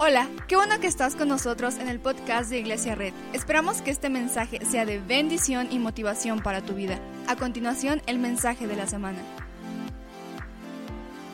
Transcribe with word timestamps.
Hola, 0.00 0.30
qué 0.46 0.54
bueno 0.54 0.78
que 0.78 0.86
estás 0.86 1.16
con 1.16 1.26
nosotros 1.26 1.74
en 1.78 1.88
el 1.88 1.98
podcast 1.98 2.50
de 2.50 2.60
Iglesia 2.60 2.94
Red. 2.94 3.12
Esperamos 3.32 3.82
que 3.82 3.90
este 3.90 4.08
mensaje 4.08 4.64
sea 4.64 4.86
de 4.86 5.00
bendición 5.00 5.72
y 5.72 5.80
motivación 5.80 6.40
para 6.40 6.64
tu 6.64 6.74
vida. 6.74 7.00
A 7.26 7.34
continuación, 7.34 8.00
el 8.06 8.20
mensaje 8.20 8.68
de 8.68 8.76
la 8.76 8.86
semana. 8.86 9.18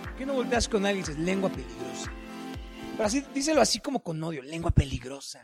¿Por 0.03 0.17
qué 0.17 0.25
no 0.25 0.33
volteas 0.33 0.67
con 0.67 0.87
alguien 0.87 1.05
y 1.05 1.09
dices 1.09 1.19
lengua 1.19 1.51
peligrosa? 1.51 2.11
Pero 2.93 3.05
así, 3.05 3.23
díselo 3.35 3.61
así 3.61 3.81
como 3.81 4.03
con 4.03 4.25
odio, 4.25 4.43
lengua 4.43 4.71
peligrosa. 4.71 5.43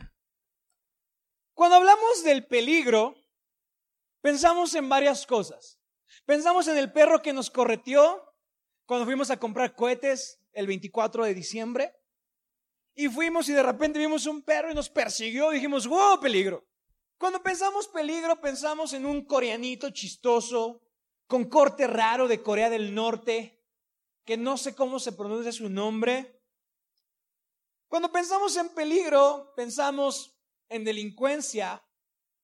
Cuando 1.53 1.77
hablamos 1.77 2.25
del 2.25 2.47
peligro, 2.47 3.17
pensamos 4.23 4.75
en 4.75 4.89
varias 4.89 5.27
cosas. 5.27 5.79
Pensamos 6.25 6.69
en 6.69 6.79
el 6.79 6.91
perro 6.91 7.21
que 7.21 7.35
nos 7.35 7.51
correteó 7.51 8.33
cuando 8.87 9.05
fuimos 9.05 9.31
a 9.31 9.37
comprar 9.37 9.75
cohetes 9.75 10.41
el 10.55 10.67
24 10.67 11.27
de 11.27 11.35
diciembre. 11.35 12.00
Y 12.95 13.09
fuimos 13.09 13.49
y 13.49 13.53
de 13.53 13.63
repente 13.63 13.99
vimos 13.99 14.27
un 14.27 14.43
perro 14.43 14.71
y 14.71 14.75
nos 14.75 14.89
persiguió. 14.89 15.51
Dijimos, 15.51 15.87
wow, 15.87 16.21
peligro. 16.21 16.67
Cuando 17.19 17.43
pensamos 17.43 17.87
peligro, 17.87 18.41
pensamos 18.41 18.93
en 18.93 19.05
un 19.05 19.25
coreanito 19.25 19.91
chistoso, 19.91 20.83
con 21.27 21.49
corte 21.49 21.87
raro 21.87 22.27
de 22.27 22.43
Corea 22.43 22.71
del 22.71 22.95
Norte, 22.95 23.63
que 24.25 24.37
no 24.37 24.57
sé 24.57 24.75
cómo 24.75 24.99
se 24.99 25.13
pronuncia 25.13 25.53
su 25.53 25.69
nombre. 25.69 26.43
Cuando 27.89 28.11
pensamos 28.11 28.57
en 28.57 28.69
peligro, 28.71 29.53
pensamos 29.55 30.41
en 30.69 30.85
delincuencia. 30.85 31.85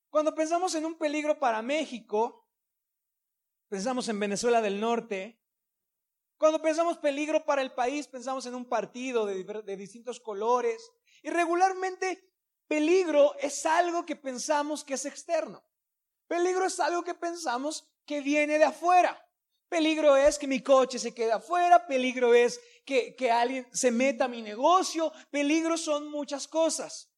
Cuando 0.09 0.35
pensamos 0.35 0.75
en 0.75 0.85
un 0.85 0.97
peligro 0.97 1.39
para 1.39 1.61
México, 1.61 2.47
pensamos 3.69 4.07
en 4.09 4.19
Venezuela 4.19 4.61
del 4.61 4.79
Norte. 4.79 5.41
Cuando 6.37 6.61
pensamos 6.61 6.97
peligro 6.97 7.43
para 7.43 7.61
el 7.61 7.73
país, 7.73 8.07
pensamos 8.07 8.45
en 8.45 8.53
un 8.53 8.65
partido 8.65 9.25
de, 9.25 9.43
de, 9.43 9.77
distintos 9.77 10.19
colores. 10.19 10.91
Y 11.23 11.29
regularmente 11.29 12.31
peligro 12.67 13.35
es 13.39 13.65
algo 13.65 14.05
que 14.05 14.15
pensamos 14.15 14.83
que 14.83 14.93
es 14.93 15.05
externo. 15.05 15.63
Peligro 16.27 16.65
es 16.65 16.79
algo 16.79 17.03
que 17.03 17.15
pensamos 17.15 17.87
que 18.05 18.21
viene 18.21 18.59
de 18.59 18.65
afuera. 18.65 19.19
Peligro 19.67 20.15
es 20.15 20.37
que 20.37 20.47
mi 20.47 20.61
coche 20.61 20.99
se 20.99 21.13
quede 21.13 21.31
afuera. 21.31 21.87
Peligro 21.87 22.33
es 22.33 22.61
que, 22.85 23.15
que 23.15 23.31
alguien 23.31 23.67
se 23.73 23.89
meta 23.89 24.25
a 24.25 24.29
mi 24.29 24.41
negocio. 24.41 25.11
Peligro 25.31 25.75
son 25.75 26.09
muchas 26.09 26.47
cosas. 26.47 27.09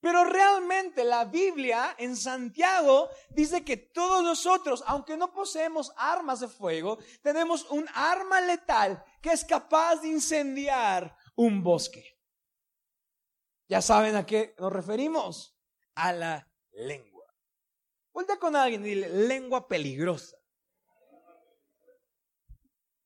Pero 0.00 0.24
realmente 0.24 1.02
la 1.04 1.24
Biblia 1.24 1.96
en 1.98 2.16
Santiago 2.16 3.10
dice 3.30 3.64
que 3.64 3.76
todos 3.76 4.22
nosotros, 4.22 4.84
aunque 4.86 5.16
no 5.16 5.32
poseemos 5.32 5.92
armas 5.96 6.40
de 6.40 6.48
fuego, 6.48 6.98
tenemos 7.20 7.68
un 7.70 7.84
arma 7.94 8.40
letal 8.40 9.02
que 9.20 9.32
es 9.32 9.44
capaz 9.44 9.96
de 9.96 10.08
incendiar 10.08 11.16
un 11.34 11.62
bosque. 11.62 12.16
Ya 13.68 13.82
saben 13.82 14.14
a 14.14 14.24
qué 14.24 14.54
nos 14.58 14.72
referimos. 14.72 15.54
A 15.96 16.12
la 16.12 16.48
lengua. 16.70 17.26
Vuelta 18.12 18.38
con 18.38 18.54
alguien 18.54 18.84
y 18.86 18.90
dile, 18.90 19.08
lengua 19.08 19.66
peligrosa. 19.66 20.36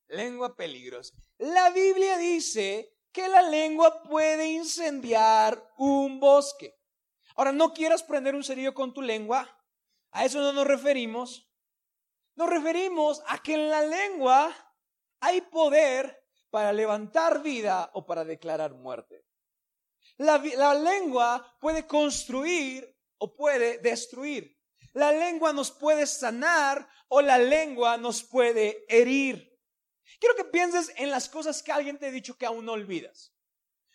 Lengua 0.07 0.55
peligrosa. 0.55 1.15
La 1.39 1.71
Biblia 1.71 2.17
dice 2.17 2.93
que 3.11 3.27
la 3.27 3.41
lengua 3.41 4.03
puede 4.03 4.47
incendiar 4.47 5.73
un 5.77 6.19
bosque. 6.19 6.75
Ahora, 7.35 7.51
no 7.51 7.73
quieras 7.73 8.03
prender 8.03 8.35
un 8.35 8.43
cerillo 8.43 8.73
con 8.73 8.93
tu 8.93 9.01
lengua. 9.01 9.49
A 10.11 10.25
eso 10.25 10.39
no 10.39 10.53
nos 10.53 10.67
referimos. 10.67 11.49
Nos 12.35 12.49
referimos 12.49 13.21
a 13.27 13.41
que 13.41 13.53
en 13.53 13.69
la 13.69 13.81
lengua 13.81 14.55
hay 15.19 15.41
poder 15.41 16.23
para 16.49 16.73
levantar 16.73 17.41
vida 17.41 17.89
o 17.93 18.05
para 18.05 18.23
declarar 18.23 18.73
muerte. 18.73 19.25
La, 20.17 20.37
la, 20.37 20.75
lengua 20.75 21.57
puede 21.59 21.87
construir 21.87 22.95
o 23.17 23.35
puede 23.35 23.79
destruir. 23.79 24.59
La 24.93 25.11
lengua 25.11 25.53
nos 25.53 25.71
puede 25.71 26.05
sanar 26.05 26.87
o 27.07 27.21
la 27.21 27.37
lengua 27.37 27.97
nos 27.97 28.23
puede 28.23 28.85
herir. 28.87 29.59
Quiero 30.19 30.35
que 30.35 30.45
pienses 30.45 30.93
en 30.97 31.09
las 31.09 31.27
cosas 31.29 31.63
que 31.63 31.71
alguien 31.71 31.97
te 31.97 32.07
ha 32.07 32.11
dicho 32.11 32.37
que 32.37 32.45
aún 32.45 32.65
no 32.65 32.73
olvidas. 32.73 33.32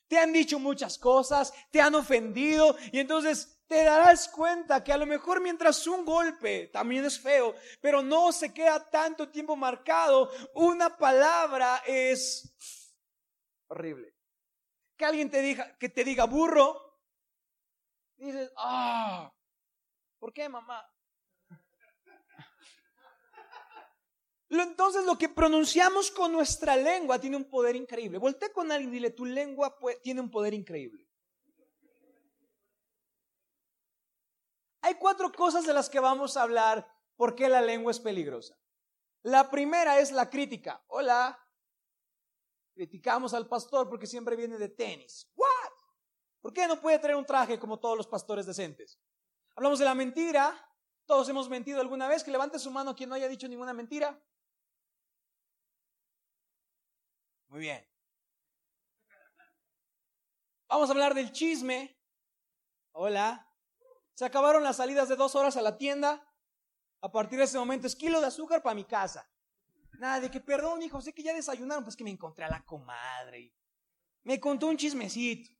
Te 0.08 0.18
han 0.18 0.32
dicho 0.32 0.58
muchas 0.58 0.98
cosas, 0.98 1.52
te 1.70 1.80
han 1.80 1.94
ofendido 1.94 2.76
y 2.92 2.98
entonces 2.98 3.58
te 3.68 3.84
darás 3.84 4.28
cuenta 4.28 4.82
que 4.82 4.92
a 4.92 4.96
lo 4.96 5.04
mejor 5.04 5.42
mientras 5.42 5.86
un 5.86 6.04
golpe 6.04 6.68
también 6.68 7.04
es 7.04 7.20
feo, 7.20 7.54
pero 7.82 8.02
no 8.02 8.32
se 8.32 8.52
queda 8.52 8.90
tanto 8.90 9.28
tiempo 9.28 9.54
marcado, 9.54 10.30
una 10.54 10.96
palabra 10.96 11.82
es 11.86 12.50
horrible. 13.68 14.14
Que 14.96 15.04
alguien 15.04 15.30
te 15.30 15.42
diga, 15.42 15.76
que 15.76 15.90
te 15.90 16.02
diga 16.02 16.24
burro, 16.24 16.98
dices, 18.16 18.50
ah, 18.56 19.30
¿por 20.18 20.32
qué 20.32 20.48
mamá? 20.48 20.82
Entonces 24.50 25.04
lo 25.04 25.18
que 25.18 25.28
pronunciamos 25.28 26.10
con 26.10 26.32
nuestra 26.32 26.76
lengua 26.76 27.18
tiene 27.18 27.36
un 27.36 27.48
poder 27.50 27.76
increíble. 27.76 28.18
Voltea 28.18 28.52
con 28.52 28.72
alguien 28.72 28.90
y 28.90 28.94
dile, 28.94 29.10
tu 29.10 29.26
lengua 29.26 29.76
tiene 30.02 30.20
un 30.20 30.30
poder 30.30 30.54
increíble. 30.54 31.06
Hay 34.80 34.94
cuatro 34.94 35.30
cosas 35.32 35.66
de 35.66 35.74
las 35.74 35.90
que 35.90 36.00
vamos 36.00 36.36
a 36.36 36.42
hablar 36.42 36.88
por 37.16 37.34
qué 37.34 37.48
la 37.48 37.60
lengua 37.60 37.90
es 37.90 38.00
peligrosa. 38.00 38.56
La 39.22 39.50
primera 39.50 39.98
es 39.98 40.12
la 40.12 40.30
crítica. 40.30 40.82
Hola. 40.86 41.38
Criticamos 42.72 43.34
al 43.34 43.48
pastor 43.48 43.88
porque 43.88 44.06
siempre 44.06 44.36
viene 44.36 44.56
de 44.56 44.68
tenis. 44.68 45.30
¿What? 45.34 45.72
¿Por 46.40 46.52
qué 46.52 46.66
no 46.66 46.80
puede 46.80 46.98
traer 47.00 47.16
un 47.16 47.26
traje 47.26 47.58
como 47.58 47.80
todos 47.80 47.96
los 47.96 48.06
pastores 48.06 48.46
decentes? 48.46 48.98
Hablamos 49.56 49.80
de 49.80 49.84
la 49.84 49.94
mentira. 49.94 50.56
Todos 51.04 51.28
hemos 51.28 51.48
mentido 51.50 51.80
alguna 51.80 52.08
vez. 52.08 52.22
Que 52.22 52.30
levante 52.30 52.58
su 52.58 52.70
mano 52.70 52.94
quien 52.94 53.08
no 53.10 53.16
haya 53.16 53.28
dicho 53.28 53.48
ninguna 53.48 53.74
mentira. 53.74 54.18
Muy 57.48 57.60
bien. 57.60 57.84
Vamos 60.68 60.88
a 60.88 60.92
hablar 60.92 61.14
del 61.14 61.32
chisme. 61.32 61.98
Hola. 62.92 63.44
Se 64.14 64.24
acabaron 64.24 64.62
las 64.62 64.76
salidas 64.76 65.08
de 65.08 65.16
dos 65.16 65.34
horas 65.34 65.56
a 65.56 65.62
la 65.62 65.78
tienda. 65.78 66.24
A 67.00 67.10
partir 67.10 67.38
de 67.38 67.44
ese 67.44 67.58
momento 67.58 67.86
es 67.86 67.96
kilo 67.96 68.20
de 68.20 68.26
azúcar 68.26 68.62
para 68.62 68.74
mi 68.74 68.84
casa. 68.84 69.30
Nada 69.98 70.20
de 70.20 70.30
que, 70.30 70.40
perdón, 70.40 70.82
hijo, 70.82 71.00
sé 71.00 71.12
que 71.12 71.22
ya 71.22 71.32
desayunaron, 71.32 71.84
pues 71.84 71.96
que 71.96 72.04
me 72.04 72.10
encontré 72.10 72.44
a 72.44 72.50
la 72.50 72.64
comadre. 72.64 73.54
Me 74.24 74.38
contó 74.38 74.66
un 74.66 74.76
chismecito. 74.76 75.50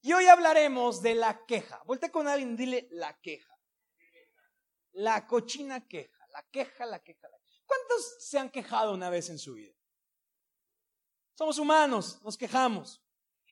Y 0.00 0.12
hoy 0.12 0.26
hablaremos 0.26 1.02
de 1.02 1.14
la 1.14 1.44
queja. 1.46 1.82
Volte 1.84 2.10
con 2.10 2.28
alguien, 2.28 2.56
dile 2.56 2.86
la 2.90 3.18
queja. 3.20 3.52
La 4.92 5.26
cochina 5.26 5.88
queja. 5.88 6.26
La 6.28 6.42
queja, 6.50 6.86
la 6.86 7.02
queja. 7.02 7.28
La... 7.28 7.38
¿Cuántos 7.64 8.16
se 8.28 8.38
han 8.38 8.50
quejado 8.50 8.92
una 8.92 9.10
vez 9.10 9.30
en 9.30 9.38
su 9.38 9.54
vida? 9.54 9.74
Somos 11.34 11.58
humanos, 11.58 12.20
nos 12.22 12.36
quejamos. 12.36 13.02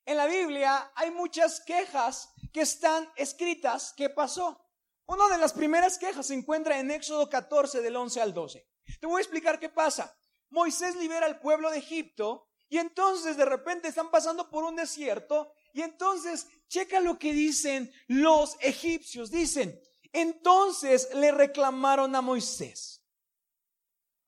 En 0.04 0.16
la 0.16 0.26
Biblia 0.26 0.93
hay 0.94 1.10
muchas 1.10 1.60
quejas 1.60 2.32
que 2.53 2.60
están 2.60 3.10
escritas 3.16 3.93
¿Qué 3.97 4.09
pasó. 4.09 4.59
Una 5.06 5.28
de 5.28 5.38
las 5.38 5.53
primeras 5.53 5.98
quejas 5.98 6.26
se 6.26 6.34
encuentra 6.34 6.78
en 6.78 6.91
Éxodo 6.91 7.28
14 7.28 7.81
del 7.81 7.97
11 7.97 8.20
al 8.20 8.32
12. 8.32 8.69
Te 9.00 9.06
voy 9.06 9.19
a 9.19 9.22
explicar 9.22 9.59
qué 9.59 9.69
pasa. 9.69 10.16
Moisés 10.50 10.94
libera 10.97 11.26
al 11.26 11.41
pueblo 11.41 11.70
de 11.70 11.78
Egipto 11.78 12.48
y 12.69 12.78
entonces 12.78 13.37
de 13.37 13.44
repente 13.44 13.88
están 13.88 14.10
pasando 14.10 14.49
por 14.49 14.64
un 14.64 14.76
desierto 14.76 15.53
y 15.75 15.82
entonces 15.82 16.47
checa 16.69 17.00
lo 17.00 17.19
que 17.19 17.32
dicen 17.32 17.93
los 18.06 18.56
egipcios. 18.60 19.31
Dicen, 19.31 19.81
entonces 20.12 21.12
le 21.14 21.32
reclamaron 21.32 22.14
a 22.14 22.20
Moisés. 22.20 23.03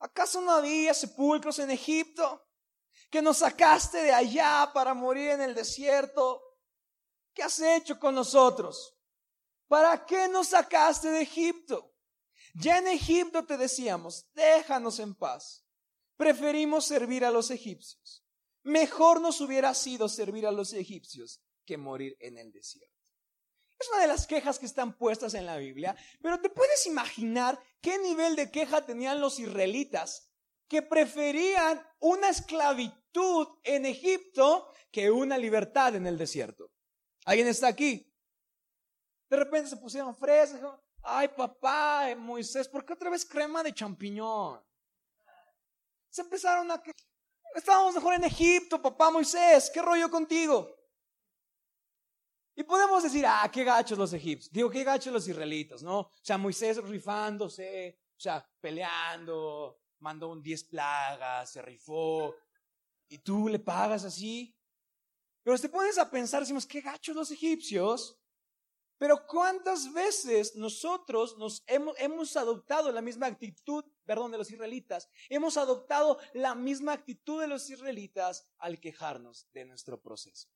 ¿Acaso 0.01 0.41
no 0.41 0.51
había 0.51 0.93
sepulcros 0.93 1.59
en 1.61 1.71
Egipto? 1.71 2.44
Que 3.15 3.23
nos 3.23 3.39
sacaste 3.39 4.03
de 4.03 4.13
allá 4.13 4.73
para 4.75 4.93
morir 4.93 5.31
en 5.31 5.41
el 5.41 5.55
desierto. 5.55 6.43
¿Qué 7.33 7.45
has 7.45 7.61
hecho 7.61 7.97
con 7.97 8.13
nosotros? 8.13 8.99
¿Para 9.69 10.05
qué 10.05 10.27
nos 10.27 10.49
sacaste 10.49 11.09
de 11.13 11.23
Egipto? 11.23 11.95
Ya 12.55 12.79
en 12.79 12.89
Egipto 12.89 13.47
te 13.47 13.57
decíamos, 13.57 14.27
déjanos 14.35 14.99
en 14.99 15.15
paz. 15.15 15.65
Preferimos 16.17 16.87
servir 16.87 17.25
a 17.25 17.31
los 17.31 17.53
egipcios. 17.53 18.27
Mejor 18.65 19.21
nos 19.21 19.41
hubiera 19.41 19.73
sido 19.75 20.09
servir 20.09 20.45
a 20.45 20.51
los 20.51 20.73
egipcios 20.73 21.41
que 21.65 21.77
morir 21.77 22.17
en 22.19 22.37
el 22.37 22.51
desierto. 22.51 23.13
Es 23.79 23.89
una 23.91 24.01
de 24.01 24.09
las 24.09 24.27
quejas 24.27 24.59
que 24.59 24.67
están 24.67 24.99
puestas 24.99 25.35
en 25.35 25.47
la 25.47 25.57
Biblia, 25.57 25.95
pero 26.21 26.41
te 26.41 26.51
puedes 26.51 26.85
imaginar 26.87 27.63
qué 27.81 27.97
nivel 27.97 28.35
de 28.35 28.51
queja 28.51 28.85
tenían 28.85 29.21
los 29.21 29.39
israelitas 29.39 30.33
que 30.67 30.83
preferían 30.83 31.81
una 32.01 32.31
esclavitud 32.31 33.04
en 33.63 33.87
Egipto 33.87 34.73
que 34.91 35.11
una 35.11 35.39
libertad 35.39 35.95
en 35.95 36.07
el 36.07 36.19
desierto. 36.19 36.71
¿Alguien 37.25 37.49
está 37.49 37.69
aquí? 37.69 38.13
De 39.29 39.37
repente 39.37 39.71
se 39.71 39.77
pusieron 39.77 40.15
fresas. 40.15 40.61
Ay, 41.03 41.29
papá, 41.29 42.15
Moisés, 42.17 42.69
¿por 42.69 42.85
qué 42.85 42.93
otra 42.93 43.11
vez 43.11 43.25
crema 43.25 43.63
de 43.63 43.75
champiñón? 43.75 44.63
Se 46.09 46.23
empezaron 46.23 46.71
a... 46.71 46.83
Estábamos 47.55 47.95
mejor 47.95 48.15
en 48.15 48.25
Egipto, 48.25 48.81
papá 48.81 49.11
Moisés, 49.11 49.71
¿qué 49.73 49.81
rollo 49.81 50.11
contigo? 50.11 50.75
Y 52.57 52.63
podemos 52.63 53.03
decir, 53.03 53.25
ah, 53.27 53.49
qué 53.53 53.65
gachos 53.65 53.99
los 53.99 54.13
egipcios. 54.13 54.53
Digo, 54.53 54.71
qué 54.71 54.85
gachos 54.85 55.13
los 55.13 55.27
israelitas, 55.27 55.83
¿no? 55.83 56.01
O 56.01 56.13
sea, 56.23 56.39
Moisés 56.39 56.83
rifándose, 56.83 57.99
o 58.17 58.21
sea, 58.21 58.49
peleando, 58.61 59.81
mandó 59.99 60.29
un 60.29 60.43
diez 60.43 60.65
plagas, 60.65 61.51
se 61.51 61.63
rifó. 61.63 62.35
Y 63.09 63.19
tú 63.19 63.49
le 63.49 63.59
pagas 63.59 64.05
así. 64.05 64.57
Pero 65.43 65.59
te 65.59 65.69
pones 65.69 65.99
a 65.99 66.11
pensar, 66.11 66.41
decimos, 66.41 66.67
qué 66.67 66.81
gachos 66.81 67.15
los 67.15 67.31
egipcios. 67.31 68.19
Pero 68.99 69.27
cuántas 69.27 69.93
veces 69.93 70.55
nosotros 70.55 71.37
nos 71.37 71.65
hemos, 71.67 71.95
hemos, 71.99 72.37
adoptado 72.37 72.93
la 72.93 73.03
misma 73.03 73.27
actitud, 73.27 73.85
perdón, 74.05 74.31
de 74.31 74.39
los 74.39 74.51
israelitas, 74.51 75.09
hemos 75.29 75.57
adoptado 75.57 76.19
la 76.33 76.55
misma 76.55 76.93
actitud 76.93 77.41
de 77.41 77.49
los 77.49 77.69
israelitas 77.69 78.47
al 78.59 78.81
quejarnos 78.81 79.49
de 79.53 79.65
nuestro 79.65 80.01
proceso. 80.01 80.49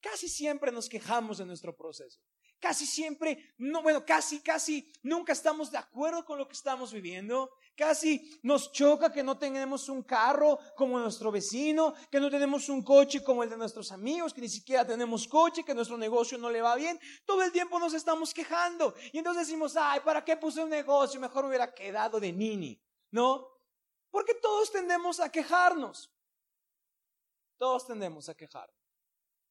Casi 0.00 0.28
siempre 0.28 0.70
nos 0.70 0.88
quejamos 0.88 1.38
de 1.38 1.46
nuestro 1.46 1.74
proceso. 1.76 2.20
Casi 2.60 2.86
siempre, 2.86 3.54
no, 3.58 3.82
bueno, 3.82 4.04
casi, 4.04 4.40
casi 4.40 4.92
nunca 5.02 5.32
estamos 5.32 5.72
de 5.72 5.78
acuerdo 5.78 6.24
con 6.24 6.38
lo 6.38 6.46
que 6.46 6.54
estamos 6.54 6.92
viviendo. 6.92 7.50
Casi 7.74 8.38
nos 8.42 8.70
choca 8.70 9.10
que 9.10 9.22
no 9.22 9.38
tenemos 9.38 9.88
un 9.88 10.02
carro 10.02 10.58
como 10.76 10.98
nuestro 10.98 11.32
vecino, 11.32 11.94
que 12.10 12.20
no 12.20 12.30
tenemos 12.30 12.68
un 12.68 12.82
coche 12.82 13.22
como 13.24 13.42
el 13.42 13.50
de 13.50 13.56
nuestros 13.56 13.90
amigos, 13.92 14.34
que 14.34 14.42
ni 14.42 14.48
siquiera 14.48 14.86
tenemos 14.86 15.26
coche, 15.26 15.64
que 15.64 15.74
nuestro 15.74 15.96
negocio 15.96 16.36
no 16.36 16.50
le 16.50 16.60
va 16.60 16.76
bien. 16.76 17.00
Todo 17.24 17.42
el 17.42 17.50
tiempo 17.50 17.78
nos 17.78 17.94
estamos 17.94 18.34
quejando. 18.34 18.94
Y 19.12 19.18
entonces 19.18 19.46
decimos, 19.46 19.74
ay, 19.76 20.00
¿para 20.00 20.24
qué 20.24 20.36
puse 20.36 20.62
un 20.62 20.70
negocio? 20.70 21.18
Mejor 21.18 21.46
hubiera 21.46 21.72
quedado 21.72 22.20
de 22.20 22.32
nini. 22.32 22.80
¿No? 23.10 23.48
Porque 24.10 24.34
todos 24.34 24.70
tendemos 24.70 25.20
a 25.20 25.30
quejarnos. 25.30 26.12
Todos 27.58 27.86
tendemos 27.86 28.28
a 28.28 28.34
quejarnos. 28.34 28.76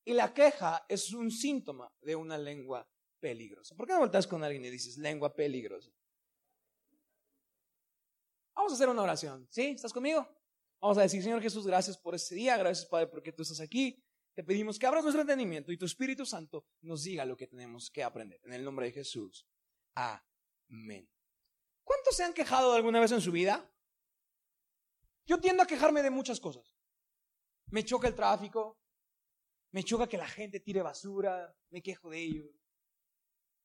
Y 0.06 0.14
la 0.14 0.34
queja 0.34 0.86
es 0.88 1.12
un 1.14 1.32
síntoma 1.32 1.92
de 2.02 2.16
una 2.16 2.38
lengua 2.38 2.88
peligrosa. 3.20 3.76
¿Por 3.76 3.88
qué 3.88 3.94
no 3.94 4.00
volteas 4.00 4.28
con 4.28 4.44
alguien 4.44 4.66
y 4.66 4.70
dices 4.70 4.98
lengua 4.98 5.34
peligrosa? 5.34 5.92
Vamos 8.56 8.72
a 8.72 8.76
hacer 8.76 8.90
una 8.90 9.02
oración, 9.02 9.48
¿sí? 9.50 9.68
¿Estás 9.68 9.94
conmigo? 9.94 10.28
Vamos 10.80 10.98
a 10.98 11.02
decir, 11.02 11.22
Señor 11.22 11.42
Jesús, 11.42 11.68
gracias 11.68 11.98
por 11.98 12.16
este 12.16 12.36
día, 12.36 12.58
gracias 12.58 12.88
Padre 12.88 13.08
porque 13.08 13.32
tú 13.32 13.44
estás 13.44 13.60
aquí. 13.60 14.04
Te 14.34 14.44
pedimos 14.44 14.80
que 14.80 14.88
abras 14.88 15.04
nuestro 15.04 15.22
entendimiento 15.22 15.72
y 15.72 15.78
tu 15.78 15.86
Espíritu 15.86 16.26
Santo 16.26 16.66
nos 16.82 17.04
diga 17.04 17.26
lo 17.26 17.36
que 17.36 17.48
tenemos 17.48 17.90
que 17.92 18.04
aprender. 18.04 18.40
En 18.46 18.54
el 18.54 18.64
nombre 18.64 18.88
de 18.88 18.94
Jesús. 18.94 19.46
Amén. 19.94 21.10
¿Cuántos 21.84 22.16
se 22.16 22.24
han 22.24 22.34
quejado 22.34 22.74
alguna 22.74 23.00
vez 23.00 23.12
en 23.12 23.22
su 23.22 23.32
vida? 23.32 23.70
Yo 25.26 25.40
tiendo 25.40 25.64
a 25.64 25.68
quejarme 25.68 26.02
de 26.02 26.10
muchas 26.10 26.40
cosas. 26.40 26.76
Me 27.68 27.84
choca 27.84 28.08
el 28.08 28.16
tráfico, 28.16 28.80
me 29.72 29.84
choca 29.84 30.08
que 30.08 30.18
la 30.18 30.28
gente 30.28 30.60
tire 30.60 30.82
basura, 30.82 31.56
me 31.70 31.82
quejo 31.82 32.10
de 32.10 32.20
ello. 32.20 32.52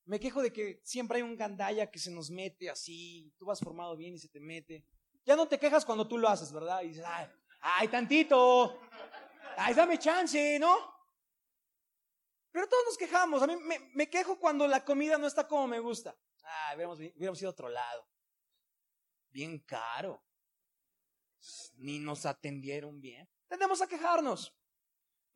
Me 0.07 0.21
quejo 0.21 0.41
de 0.41 0.53
que 0.53 0.81
siempre 0.85 1.17
hay 1.17 1.23
un 1.23 1.37
gandalla 1.37 1.91
que 1.91 1.99
se 1.99 2.11
nos 2.11 2.31
mete 2.31 2.71
así, 2.71 3.33
tú 3.37 3.47
vas 3.47 3.61
formado 3.61 3.97
bien 3.97 4.15
y 4.15 4.19
se 4.19 4.29
te 4.29 4.41
mete. 4.41 4.85
Ya 5.25 5.35
no 5.35 5.49
te 5.49 5.59
quejas 5.59 5.85
cuando 5.85 6.07
tú 6.07 6.17
lo 6.17 6.29
haces, 6.29 6.53
¿verdad? 6.53 6.83
Y 6.83 6.89
dices, 6.89 7.05
ay, 7.07 7.27
ay, 7.61 7.89
tantito, 7.89 8.81
ay, 9.57 9.75
dame 9.75 9.99
chance, 9.99 10.59
¿no? 10.61 10.97
Pero 12.53 12.69
todos 12.69 12.85
nos 12.87 12.97
quejamos. 12.97 13.43
A 13.43 13.47
mí 13.49 13.57
me, 13.95 14.09
quejo 14.09 14.39
cuando 14.39 14.67
la 14.69 14.85
comida 14.85 15.19
no 15.19 15.27
está 15.27 15.47
como 15.47 15.67
me 15.67 15.81
gusta. 15.81 16.17
Ay, 16.43 16.77
hubiéramos, 16.77 16.99
hubiéramos 16.99 17.41
ido 17.41 17.51
a 17.51 17.53
otro 17.53 17.69
lado. 17.69 18.09
Bien 19.29 19.59
caro. 19.59 20.25
Ni 21.75 21.99
nos 21.99 22.25
atendieron 22.25 23.01
bien. 23.01 23.29
Tendemos 23.49 23.83
a 23.83 23.87
quejarnos. 23.87 24.57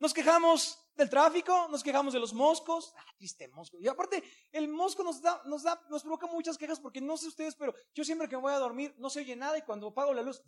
Nos 0.01 0.15
quejamos 0.15 0.79
del 0.95 1.11
tráfico, 1.11 1.67
nos 1.69 1.83
quejamos 1.83 2.11
de 2.11 2.19
los 2.19 2.33
moscos. 2.33 2.91
Ah, 2.97 3.05
triste 3.17 3.47
mosco. 3.49 3.77
Y 3.79 3.87
aparte, 3.87 4.23
el 4.51 4.67
mosco 4.67 5.03
nos 5.03 5.21
da, 5.21 5.43
nos 5.45 5.61
da, 5.61 5.79
nos 5.91 6.01
provoca 6.01 6.25
muchas 6.25 6.57
quejas 6.57 6.79
porque 6.79 6.99
no 6.99 7.15
sé 7.17 7.27
ustedes, 7.27 7.53
pero 7.53 7.75
yo 7.93 8.03
siempre 8.03 8.27
que 8.27 8.35
me 8.35 8.41
voy 8.41 8.53
a 8.53 8.57
dormir 8.57 8.95
no 8.97 9.11
se 9.11 9.19
oye 9.19 9.35
nada 9.35 9.59
y 9.59 9.61
cuando 9.61 9.89
apago 9.89 10.11
la 10.11 10.23
luz, 10.23 10.41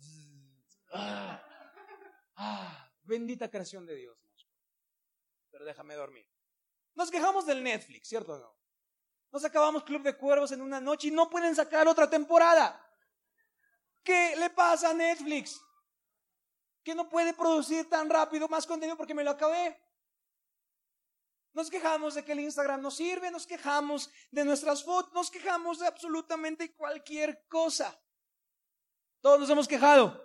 ah, 0.92 1.40
ah, 2.34 2.90
bendita 3.04 3.48
creación 3.48 3.86
de 3.86 3.94
Dios, 3.94 4.18
mosco. 4.24 4.50
Pero 5.52 5.64
déjame 5.64 5.94
dormir. 5.94 6.28
Nos 6.96 7.08
quejamos 7.08 7.46
del 7.46 7.62
Netflix, 7.62 8.08
¿cierto 8.08 8.32
o 8.32 8.38
no? 8.38 8.58
Nos 9.30 9.44
acabamos 9.44 9.84
Club 9.84 10.02
de 10.02 10.16
Cuervos 10.16 10.50
en 10.50 10.62
una 10.62 10.80
noche 10.80 11.08
y 11.08 11.10
no 11.12 11.30
pueden 11.30 11.54
sacar 11.54 11.86
otra 11.86 12.10
temporada. 12.10 12.84
¿Qué 14.02 14.34
le 14.36 14.50
pasa 14.50 14.90
a 14.90 14.94
Netflix? 14.94 15.63
Que 16.84 16.94
no 16.94 17.08
puede 17.08 17.32
producir 17.32 17.88
tan 17.88 18.10
rápido 18.10 18.46
más 18.48 18.66
contenido 18.66 18.96
porque 18.96 19.14
me 19.14 19.24
lo 19.24 19.30
acabé. 19.30 19.80
Nos 21.54 21.70
quejamos 21.70 22.14
de 22.14 22.24
que 22.24 22.32
el 22.32 22.40
Instagram 22.40 22.82
no 22.82 22.90
sirve, 22.90 23.30
nos 23.30 23.46
quejamos 23.46 24.10
de 24.30 24.44
nuestras 24.44 24.84
fotos, 24.84 25.12
nos 25.14 25.30
quejamos 25.30 25.78
de 25.78 25.86
absolutamente 25.86 26.74
cualquier 26.74 27.46
cosa. 27.48 27.98
Todos 29.20 29.40
nos 29.40 29.50
hemos 29.50 29.68
quejado. 29.68 30.22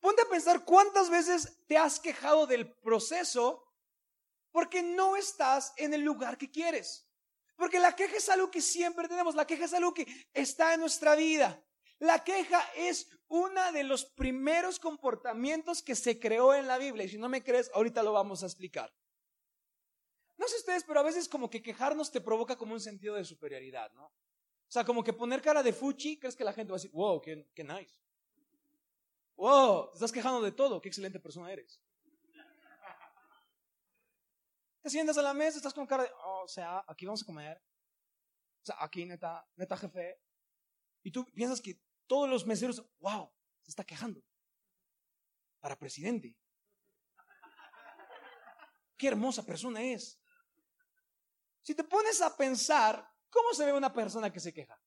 Ponte 0.00 0.22
a 0.22 0.28
pensar 0.28 0.64
cuántas 0.64 1.08
veces 1.08 1.64
te 1.66 1.78
has 1.78 2.00
quejado 2.00 2.46
del 2.46 2.74
proceso 2.76 3.64
porque 4.50 4.82
no 4.82 5.16
estás 5.16 5.72
en 5.76 5.94
el 5.94 6.00
lugar 6.00 6.36
que 6.36 6.50
quieres. 6.50 7.08
Porque 7.56 7.78
la 7.78 7.94
queja 7.94 8.16
es 8.16 8.28
algo 8.28 8.50
que 8.50 8.60
siempre 8.60 9.08
tenemos, 9.08 9.34
la 9.34 9.46
queja 9.46 9.66
es 9.66 9.74
algo 9.74 9.94
que 9.94 10.06
está 10.32 10.74
en 10.74 10.80
nuestra 10.80 11.14
vida. 11.14 11.62
La 12.04 12.22
queja 12.22 12.60
es 12.76 13.08
uno 13.28 13.72
de 13.72 13.82
los 13.82 14.04
primeros 14.04 14.78
comportamientos 14.78 15.82
que 15.82 15.94
se 15.94 16.20
creó 16.20 16.52
en 16.52 16.66
la 16.66 16.76
Biblia. 16.76 17.06
Y 17.06 17.08
si 17.08 17.16
no 17.16 17.30
me 17.30 17.42
crees, 17.42 17.70
ahorita 17.72 18.02
lo 18.02 18.12
vamos 18.12 18.42
a 18.42 18.46
explicar. 18.46 18.92
No 20.36 20.46
sé 20.46 20.56
ustedes, 20.56 20.84
pero 20.84 21.00
a 21.00 21.02
veces 21.02 21.30
como 21.30 21.48
que 21.48 21.62
quejarnos 21.62 22.12
te 22.12 22.20
provoca 22.20 22.56
como 22.56 22.74
un 22.74 22.80
sentido 22.80 23.14
de 23.14 23.24
superioridad, 23.24 23.90
¿no? 23.92 24.04
O 24.04 24.12
sea, 24.68 24.84
como 24.84 25.02
que 25.02 25.14
poner 25.14 25.40
cara 25.40 25.62
de 25.62 25.72
fuchi, 25.72 26.18
crees 26.18 26.36
que 26.36 26.44
la 26.44 26.52
gente 26.52 26.72
va 26.72 26.76
a 26.76 26.80
decir, 26.80 26.90
wow, 26.90 27.22
qué, 27.22 27.48
qué 27.54 27.64
nice. 27.64 27.96
Wow, 29.36 29.88
te 29.88 29.94
estás 29.94 30.12
quejando 30.12 30.42
de 30.42 30.52
todo, 30.52 30.82
qué 30.82 30.88
excelente 30.88 31.18
persona 31.18 31.50
eres. 31.50 31.80
Te 34.82 34.90
sientas 34.90 35.16
a 35.16 35.22
la 35.22 35.32
mesa, 35.32 35.56
estás 35.56 35.72
con 35.72 35.86
cara 35.86 36.02
de, 36.02 36.10
oh, 36.22 36.42
o 36.44 36.48
sea, 36.48 36.84
aquí 36.86 37.06
vamos 37.06 37.22
a 37.22 37.26
comer. 37.26 37.62
O 38.60 38.66
sea, 38.66 38.76
aquí 38.80 39.06
neta, 39.06 39.48
neta 39.56 39.74
jefe, 39.78 40.20
y 41.04 41.10
tú 41.10 41.24
piensas 41.26 41.60
que 41.60 41.78
todos 42.06 42.28
los 42.28 42.46
meseros, 42.46 42.84
wow, 42.98 43.32
se 43.62 43.70
está 43.70 43.84
quejando. 43.84 44.22
Para 45.60 45.78
presidente. 45.78 46.36
Qué 48.96 49.08
hermosa 49.08 49.44
persona 49.44 49.82
es. 49.82 50.20
Si 51.62 51.74
te 51.74 51.84
pones 51.84 52.20
a 52.20 52.36
pensar, 52.36 53.10
¿cómo 53.30 53.54
se 53.54 53.64
ve 53.64 53.72
una 53.72 53.92
persona 53.92 54.30
que 54.30 54.40
se 54.40 54.52
queja? 54.52 54.78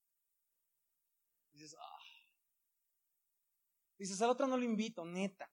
Dices, 1.52 1.76
ah. 1.80 1.98
Dices, 3.98 4.22
a 4.22 4.28
la 4.28 4.32
otra 4.34 4.46
no 4.46 4.58
lo 4.58 4.64
invito, 4.64 5.04
neta. 5.04 5.52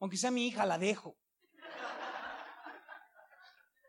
Aunque 0.00 0.16
sea 0.16 0.30
mi 0.30 0.46
hija, 0.46 0.66
la 0.66 0.78
dejo. 0.78 1.16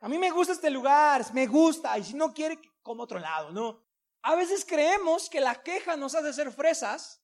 A 0.02 0.10
mí 0.10 0.18
me 0.18 0.32
gusta 0.32 0.54
este 0.54 0.70
lugar, 0.70 1.24
me 1.34 1.48
gusta, 1.48 1.98
y 1.98 2.04
si 2.04 2.14
no 2.14 2.34
quiere, 2.34 2.60
como 2.82 3.04
otro 3.04 3.20
lado, 3.20 3.52
¿no? 3.52 3.86
A 4.24 4.36
veces 4.36 4.66
creemos 4.66 5.30
que 5.30 5.42
la 5.42 5.62
queja 5.62 5.98
nos 5.98 6.16
hace 6.16 6.34
ser 6.34 6.52
fresas, 6.52 7.22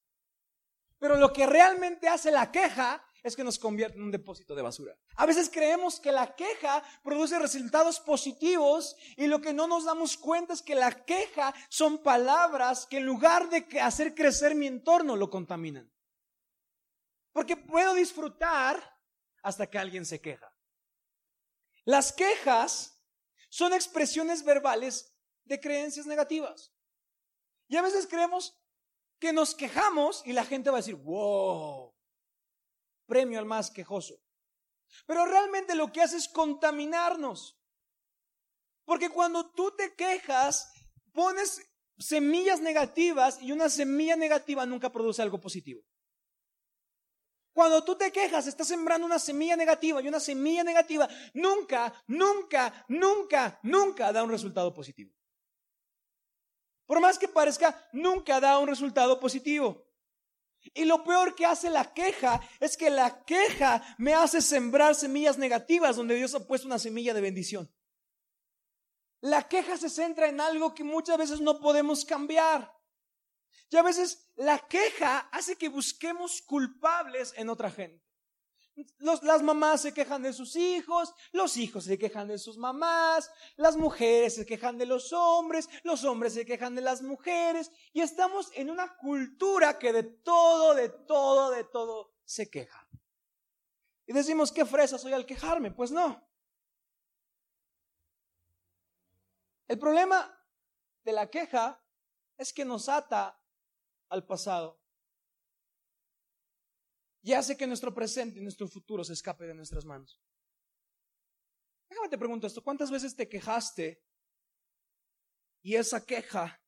pero 1.00 1.16
lo 1.16 1.32
que 1.32 1.46
realmente 1.46 2.10
hace 2.10 2.30
la 2.30 2.52
queja 2.52 3.04
es 3.24 3.38
que 3.38 3.44
nos 3.44 3.58
convierte 3.58 3.98
en 3.98 4.04
un 4.04 4.12
depósito 4.12 4.54
de 4.54 4.62
basura. 4.62 4.98
A 5.16 5.26
veces 5.26 5.50
creemos 5.50 6.00
que 6.00 6.12
la 6.12 6.36
queja 6.36 6.84
produce 7.02 7.40
resultados 7.40 8.02
positivos 8.02 8.98
y 9.16 9.28
lo 9.28 9.40
que 9.40 9.54
no 9.54 9.66
nos 9.66 9.86
damos 9.86 10.18
cuenta 10.18 10.54
es 10.54 10.62
que 10.62 10.76
la 10.76 11.06
queja 11.06 11.54
son 11.70 12.04
palabras 12.04 12.86
que 12.86 12.98
en 12.98 13.06
lugar 13.06 13.50
de 13.50 13.80
hacer 13.80 14.14
crecer 14.14 14.54
mi 14.54 14.68
entorno 14.68 15.16
lo 15.16 15.30
contaminan. 15.30 15.90
Porque 17.32 17.56
puedo 17.56 17.94
disfrutar 17.94 18.82
hasta 19.42 19.68
que 19.68 19.78
alguien 19.78 20.06
se 20.06 20.20
queja. 20.20 20.54
Las 21.86 22.12
quejas 22.12 23.02
son 23.50 23.74
expresiones 23.74 24.44
verbales 24.44 25.14
de 25.46 25.62
creencias 25.62 26.06
negativas. 26.06 26.74
Y 27.70 27.78
a 27.78 27.82
veces 27.82 28.08
creemos 28.08 28.60
que 29.20 29.32
nos 29.32 29.54
quejamos 29.54 30.24
y 30.26 30.34
la 30.34 30.44
gente 30.44 30.70
va 30.70 30.78
a 30.78 30.82
decir, 30.82 30.96
wow, 30.96 31.94
premio 33.06 33.38
al 33.40 33.46
más 33.46 33.70
quejoso. 33.70 34.16
Pero 35.06 35.26
realmente 35.26 35.76
lo 35.76 35.92
que 35.92 36.02
hace 36.02 36.18
es 36.18 36.28
contaminarnos. 36.28 37.58
Porque 38.86 39.10
cuando 39.10 39.52
tú 39.52 39.72
te 39.76 39.94
quejas, 39.94 40.74
pones 41.14 41.62
semillas 42.00 42.60
negativas 42.60 43.40
y 43.40 43.52
una 43.52 43.70
semilla 43.70 44.16
negativa 44.16 44.66
nunca 44.66 44.92
produce 44.92 45.22
algo 45.22 45.40
positivo. 45.40 45.84
Cuando 47.54 47.84
tú 47.84 47.96
te 47.96 48.12
quejas, 48.12 48.48
estás 48.48 48.68
sembrando 48.68 49.06
una 49.06 49.20
semilla 49.20 49.56
negativa 49.56 50.02
y 50.02 50.08
una 50.08 50.20
semilla 50.20 50.64
negativa 50.64 51.08
nunca, 51.34 51.94
nunca, 52.08 52.86
nunca, 52.88 53.60
nunca 53.62 54.12
da 54.12 54.24
un 54.24 54.32
resultado 54.32 54.74
positivo. 54.74 55.14
Por 56.90 57.02
más 57.02 57.20
que 57.20 57.28
parezca, 57.28 57.88
nunca 57.94 58.40
da 58.40 58.58
un 58.58 58.68
resultado 58.68 59.20
positivo. 59.20 59.86
Y 60.74 60.86
lo 60.86 61.04
peor 61.04 61.36
que 61.36 61.46
hace 61.46 61.70
la 61.70 61.94
queja 61.94 62.42
es 62.60 62.76
que 62.76 62.90
la 62.90 63.24
queja 63.26 63.84
me 64.00 64.16
hace 64.16 64.42
sembrar 64.42 64.96
semillas 64.96 65.38
negativas 65.38 65.98
donde 65.98 66.16
Dios 66.16 66.34
ha 66.34 66.48
puesto 66.48 66.66
una 66.66 66.80
semilla 66.80 67.14
de 67.14 67.22
bendición. 67.22 67.72
La 69.22 69.48
queja 69.48 69.78
se 69.78 69.88
centra 69.88 70.30
en 70.30 70.42
algo 70.42 70.74
que 70.74 70.84
muchas 70.84 71.20
veces 71.20 71.42
no 71.42 71.60
podemos 71.60 72.04
cambiar. 72.06 72.76
Y 73.70 73.78
a 73.78 73.84
veces 73.84 74.28
la 74.36 74.58
queja 74.58 75.30
hace 75.32 75.58
que 75.58 75.70
busquemos 75.70 76.42
culpables 76.42 77.36
en 77.38 77.50
otra 77.50 77.70
gente. 77.70 78.04
Las 79.00 79.42
mamás 79.42 79.82
se 79.82 79.94
quejan 79.94 80.22
de 80.22 80.34
sus 80.34 80.56
hijos, 80.56 81.14
los 81.32 81.58
hijos 81.58 81.86
se 81.86 81.98
quejan 81.98 82.28
de 82.28 82.38
sus 82.38 82.58
mamás, 82.58 83.32
las 83.56 83.78
mujeres 83.78 84.36
se 84.36 84.46
quejan 84.46 84.78
de 84.78 84.86
los 84.86 85.14
hombres, 85.14 85.70
los 85.84 86.04
hombres 86.04 86.34
se 86.34 86.46
quejan 86.46 86.76
de 86.76 86.82
las 86.82 87.02
mujeres, 87.02 87.72
y 87.94 88.02
estamos 88.02 88.52
en 88.54 88.70
una 88.70 88.96
cultura 88.98 89.78
que 89.78 89.94
de 89.94 90.04
todo, 90.04 90.76
de 90.76 90.90
todo, 90.90 91.52
de 91.52 91.64
todo 91.64 92.14
se 92.24 92.50
queja. 92.50 92.88
Y 94.06 94.14
decimos, 94.14 94.52
¿qué 94.52 94.66
fresa 94.66 94.98
soy 94.98 95.14
al 95.14 95.26
quejarme? 95.26 95.72
Pues 95.72 95.92
no. 95.92 96.28
El 99.68 99.78
problema 99.78 100.36
de 101.04 101.12
la 101.12 101.30
queja 101.30 101.84
es 102.38 102.54
que 102.54 102.66
nos 102.66 102.90
ata 102.90 103.40
al 104.10 104.26
pasado 104.26 104.79
y 107.22 107.34
hace 107.34 107.58
que 107.58 107.68
nuestro 107.68 107.94
presente 107.94 108.40
y 108.40 108.42
nuestro 108.42 108.68
futuro 108.68 109.04
se 109.04 109.14
escape 109.14 109.46
de 109.46 109.54
nuestras 109.54 109.86
manos. 109.86 110.22
Déjame 111.90 112.10
te 112.10 112.18
pregunto 112.18 112.48
esto, 112.48 112.64
¿cuántas 112.64 112.92
veces 112.92 113.16
te 113.16 113.28
quejaste 113.28 114.04
y 115.62 115.76
esa 115.76 116.06
queja 116.06 116.62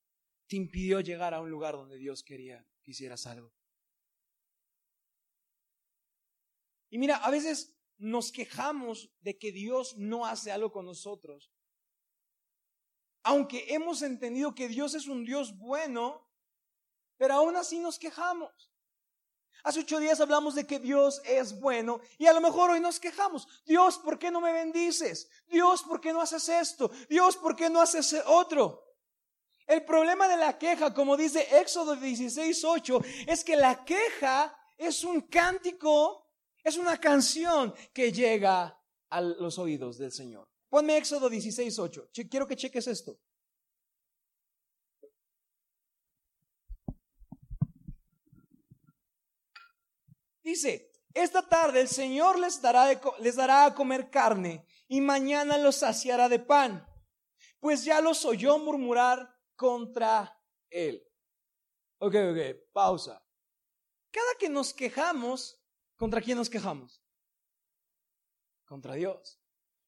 te 0.47 0.55
impidió 0.55 0.99
llegar 0.99 1.33
a 1.33 1.41
un 1.41 1.49
lugar 1.49 1.75
donde 1.75 1.97
Dios 1.97 2.23
quería 2.23 2.67
que 2.81 2.91
hicieras 2.91 3.25
algo? 3.27 3.53
Y 6.89 6.97
mira, 6.97 7.17
a 7.17 7.31
veces 7.31 7.77
nos 7.97 8.31
quejamos 8.31 9.13
de 9.21 9.37
que 9.37 9.51
Dios 9.51 9.95
no 9.97 10.25
hace 10.25 10.51
algo 10.51 10.71
con 10.71 10.85
nosotros 10.85 11.53
aunque 13.23 13.73
hemos 13.73 14.01
entendido 14.01 14.55
que 14.55 14.67
Dios 14.67 14.95
es 14.95 15.07
un 15.07 15.23
Dios 15.23 15.57
bueno, 15.57 16.27
pero 17.17 17.35
aún 17.35 17.55
así 17.55 17.79
nos 17.79 17.99
quejamos. 17.99 18.70
Hace 19.63 19.81
ocho 19.81 19.99
días 19.99 20.19
hablamos 20.19 20.55
de 20.55 20.65
que 20.65 20.79
Dios 20.79 21.21
es 21.25 21.59
bueno 21.59 22.01
y 22.17 22.25
a 22.25 22.33
lo 22.33 22.41
mejor 22.41 22.71
hoy 22.71 22.79
nos 22.79 22.99
quejamos. 22.99 23.47
Dios, 23.65 23.97
¿por 23.99 24.17
qué 24.17 24.31
no 24.31 24.41
me 24.41 24.51
bendices? 24.51 25.29
Dios, 25.47 25.83
¿por 25.83 26.01
qué 26.01 26.13
no 26.13 26.21
haces 26.21 26.49
esto? 26.49 26.89
Dios, 27.09 27.37
¿por 27.37 27.55
qué 27.55 27.69
no 27.69 27.81
haces 27.81 28.15
otro? 28.25 28.83
El 29.67 29.85
problema 29.85 30.27
de 30.27 30.37
la 30.37 30.57
queja, 30.57 30.93
como 30.93 31.15
dice 31.15 31.47
Éxodo 31.59 31.95
16, 31.95 32.63
8, 32.63 33.01
es 33.27 33.43
que 33.43 33.55
la 33.55 33.85
queja 33.85 34.57
es 34.77 35.03
un 35.03 35.21
cántico, 35.21 36.27
es 36.63 36.77
una 36.77 36.99
canción 36.99 37.73
que 37.93 38.11
llega 38.11 38.77
a 39.09 39.21
los 39.21 39.59
oídos 39.59 39.97
del 39.97 40.11
Señor. 40.11 40.47
Ponme 40.69 40.97
Éxodo 40.97 41.29
16, 41.29 41.77
8. 41.79 42.09
Quiero 42.29 42.47
que 42.47 42.55
cheques 42.55 42.87
esto. 42.87 43.19
Dice, 50.51 50.91
esta 51.13 51.47
tarde 51.47 51.79
el 51.79 51.87
Señor 51.87 52.37
les 52.37 52.61
dará, 52.61 52.83
les 53.19 53.35
dará 53.37 53.63
a 53.63 53.73
comer 53.73 54.09
carne 54.09 54.65
y 54.89 54.99
mañana 54.99 55.57
los 55.57 55.77
saciará 55.77 56.27
de 56.27 56.39
pan, 56.39 56.85
pues 57.61 57.85
ya 57.85 58.01
los 58.01 58.25
oyó 58.25 58.57
murmurar 58.57 59.33
contra 59.55 60.37
él. 60.69 61.01
Ok, 61.99 62.15
ok, 62.31 62.71
pausa. 62.73 63.25
Cada 64.11 64.35
que 64.37 64.49
nos 64.49 64.73
quejamos, 64.73 65.57
¿contra 65.95 66.19
quién 66.19 66.37
nos 66.37 66.49
quejamos? 66.49 67.01
Contra 68.65 68.95
Dios. 68.95 69.39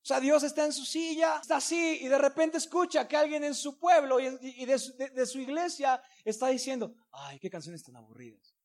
O 0.01 0.05
sea, 0.05 0.21
Dios 0.21 0.43
está 0.43 0.63
en 0.63 0.71
su 0.71 0.85
silla, 0.85 1.39
está 1.41 1.57
así, 1.57 1.99
y 1.99 2.07
de 2.07 2.17
repente 2.17 2.57
escucha 2.57 3.05
que 3.05 3.17
alguien 3.17 3.43
en 3.43 3.53
su 3.53 3.77
pueblo 3.77 4.17
y, 4.21 4.65
de, 4.65 5.25
su, 5.25 5.39
iglesia 5.39 6.01
está 6.23 6.47
diciendo, 6.47 6.95
ay, 7.11 7.37
qué 7.39 7.49
canciones 7.49 7.83
tan 7.83 7.97
aburridas. 7.97 8.55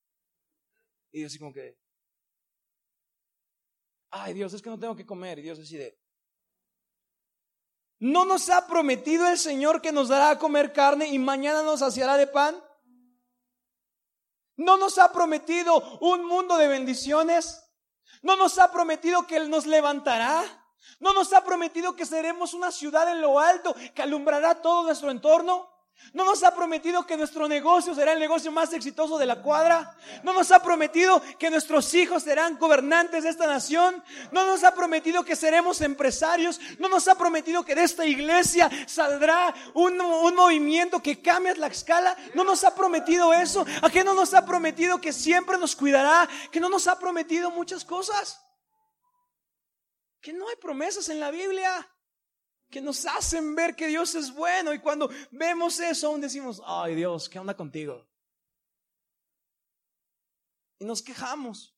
Y 1.11 1.19
Dios 1.19 1.33
así 1.33 1.39
como 1.41 1.53
que, 1.53 1.77
ay 4.11 4.35
Dios, 4.35 4.53
es 4.53 4.63
que 4.63 4.71
no 4.71 4.79
tengo 4.79 4.97
que 4.97 5.07
comer. 5.07 5.39
Y 5.39 5.43
Dios 5.43 5.59
así 5.59 5.77
de, 5.77 5.99
¿no 7.99 8.25
nos 8.25 8.49
ha 8.51 8.67
prometido 8.67 9.27
el 9.29 9.39
Señor 9.39 9.81
que 9.81 9.93
nos 9.93 10.09
dará 10.09 10.31
a 10.31 10.39
comer 10.39 10.73
carne 10.73 11.09
y 11.09 11.19
mañana 11.19 11.63
nos 11.63 11.81
saciará 11.81 12.17
de 12.17 12.27
pan? 12.27 12.63
¿No 14.57 14.77
nos 14.77 14.99
ha 14.99 15.13
prometido 15.13 15.99
un 16.01 16.25
mundo 16.25 16.57
de 16.57 16.69
bendiciones? 16.69 17.65
¿No 18.23 18.37
nos 18.37 18.59
ha 18.59 18.73
prometido 18.73 19.27
que 19.27 19.37
Él 19.37 19.51
nos 19.51 19.67
levantará? 19.67 20.43
¿No 20.99 21.13
nos 21.13 21.33
ha 21.33 21.45
prometido 21.45 21.95
que 21.95 22.07
seremos 22.07 22.55
una 22.55 22.73
ciudad 22.73 23.11
en 23.13 23.21
lo 23.21 23.39
alto 23.39 23.75
que 23.95 24.03
alumbrará 24.03 24.61
todo 24.61 24.83
nuestro 24.83 25.11
entorno? 25.11 25.71
¿No 26.13 26.25
nos 26.25 26.43
ha 26.43 26.55
prometido 26.55 27.07
que 27.07 27.17
nuestro 27.17 27.49
negocio 27.49 27.95
será 27.95 28.13
el 28.13 28.19
negocio 28.19 28.51
más 28.51 28.73
exitoso 28.73 29.19
de 29.19 29.27
la 29.27 29.43
cuadra? 29.43 29.95
¿No 30.23 30.33
nos 30.33 30.51
ha 30.53 30.63
prometido 30.63 31.21
que 31.39 31.51
nuestros 31.51 31.93
hijos 31.95 32.23
serán 32.23 32.59
gobernantes 32.59 33.25
de 33.25 33.31
esta 33.31 33.47
nación? 33.47 34.03
¿No 34.33 34.47
nos 34.47 34.65
ha 34.65 34.75
prometido 34.75 35.25
que 35.25 35.37
seremos 35.37 35.81
empresarios? 35.81 36.61
¿No 36.79 36.89
nos 36.89 37.09
ha 37.09 37.17
prometido 37.17 37.65
que 37.65 37.75
de 37.75 37.85
esta 37.85 38.07
iglesia 38.07 38.71
saldrá 38.87 39.55
un, 39.75 40.01
un 40.01 40.35
movimiento 40.35 41.03
que 41.03 41.21
cambie 41.21 41.55
la 41.57 41.67
escala? 41.67 42.17
¿No 42.35 42.43
nos 42.43 42.65
ha 42.65 42.75
prometido 42.75 43.35
eso? 43.35 43.67
¿A 43.83 43.91
qué 43.91 44.03
no 44.03 44.15
nos 44.15 44.33
ha 44.35 44.47
prometido 44.47 45.01
que 45.01 45.13
siempre 45.13 45.59
nos 45.59 45.77
cuidará? 45.77 46.29
¿Que 46.51 46.61
no 46.61 46.69
nos 46.69 46.87
ha 46.87 46.99
prometido 46.99 47.51
muchas 47.51 47.85
cosas? 47.85 48.41
que 50.21 50.33
no 50.33 50.49
hay 50.49 50.57
promesas 50.57 51.09
en 51.09 51.21
la 51.21 51.31
Biblia 51.31 51.89
que 52.71 52.81
nos 52.81 53.07
hacen 53.07 53.55
ver 53.55 53.75
que 53.75 53.87
Dios 53.87 54.15
es 54.15 54.33
bueno 54.33 54.73
y 54.75 54.79
cuando 54.79 55.11
vemos 55.31 55.81
eso 55.81 56.09
aún 56.09 56.21
decimos, 56.21 56.61
ay 56.65 56.95
Dios, 56.95 57.29
¿qué 57.29 57.39
onda 57.39 57.57
contigo? 57.57 58.07
Y 60.79 60.85
nos 60.85 61.03
quejamos. 61.03 61.75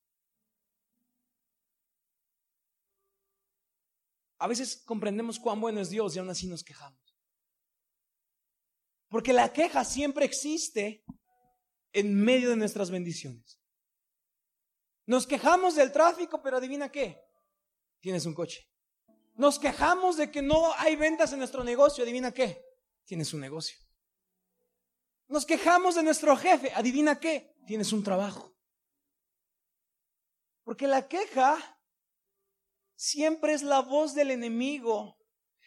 A 4.38 4.48
veces 4.48 4.82
comprendemos 4.84 5.38
cuán 5.38 5.60
bueno 5.60 5.80
es 5.80 5.90
Dios 5.90 6.16
y 6.16 6.18
aún 6.18 6.30
así 6.30 6.46
nos 6.46 6.64
quejamos. 6.64 6.98
Porque 9.08 9.32
la 9.32 9.52
queja 9.52 9.84
siempre 9.84 10.24
existe 10.24 11.04
en 11.92 12.14
medio 12.14 12.50
de 12.50 12.56
nuestras 12.56 12.90
bendiciones. 12.90 13.60
Nos 15.06 15.26
quejamos 15.26 15.74
del 15.74 15.92
tráfico, 15.92 16.40
pero 16.42 16.58
adivina 16.58 16.90
qué, 16.90 17.20
tienes 18.00 18.24
un 18.26 18.34
coche. 18.34 18.69
Nos 19.40 19.58
quejamos 19.58 20.18
de 20.18 20.30
que 20.30 20.42
no 20.42 20.74
hay 20.74 20.96
ventas 20.96 21.32
en 21.32 21.38
nuestro 21.38 21.64
negocio, 21.64 22.04
adivina 22.04 22.30
qué, 22.30 22.62
tienes 23.06 23.32
un 23.32 23.40
negocio. 23.40 23.78
Nos 25.28 25.46
quejamos 25.46 25.94
de 25.94 26.02
nuestro 26.02 26.36
jefe, 26.36 26.70
adivina 26.74 27.18
qué, 27.18 27.56
tienes 27.66 27.90
un 27.94 28.04
trabajo. 28.04 28.54
Porque 30.62 30.86
la 30.86 31.08
queja 31.08 31.56
siempre 32.94 33.54
es 33.54 33.62
la 33.62 33.80
voz 33.80 34.12
del 34.14 34.30
enemigo 34.30 35.18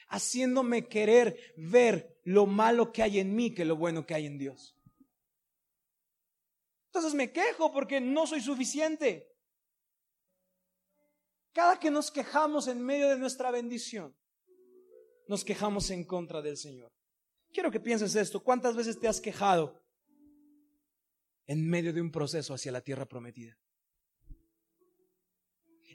haciéndome 0.08 0.88
querer 0.88 1.56
ver 1.58 2.20
lo 2.26 2.46
malo 2.46 2.92
que 2.92 3.02
hay 3.02 3.18
en 3.18 3.36
mí 3.36 3.56
que 3.56 3.66
lo 3.66 3.76
bueno 3.76 4.06
que 4.06 4.14
hay 4.14 4.28
en 4.28 4.38
Dios. 4.38 4.78
Entonces 6.90 7.16
me 7.16 7.32
quejo 7.32 7.72
porque 7.72 8.00
no 8.00 8.28
soy 8.28 8.42
suficiente. 8.42 9.33
Cada 11.54 11.80
que 11.80 11.92
nos 11.92 12.10
quejamos 12.10 12.68
en 12.68 12.84
medio 12.84 13.10
de 13.10 13.18
nuestra 13.18 13.52
bendición, 13.52 14.16
nos 15.28 15.46
quejamos 15.46 15.90
en 15.92 16.04
contra 16.04 16.42
del 16.42 16.58
Señor. 16.58 16.92
Quiero 17.52 17.70
que 17.70 17.80
pienses 17.80 18.16
esto. 18.16 18.44
¿Cuántas 18.44 18.76
veces 18.76 19.00
te 19.00 19.08
has 19.08 19.22
quejado 19.22 19.80
en 21.46 21.70
medio 21.70 21.94
de 21.94 22.02
un 22.02 22.12
proceso 22.12 22.56
hacia 22.56 22.72
la 22.72 22.82
tierra 22.82 23.06
prometida? 23.06 23.56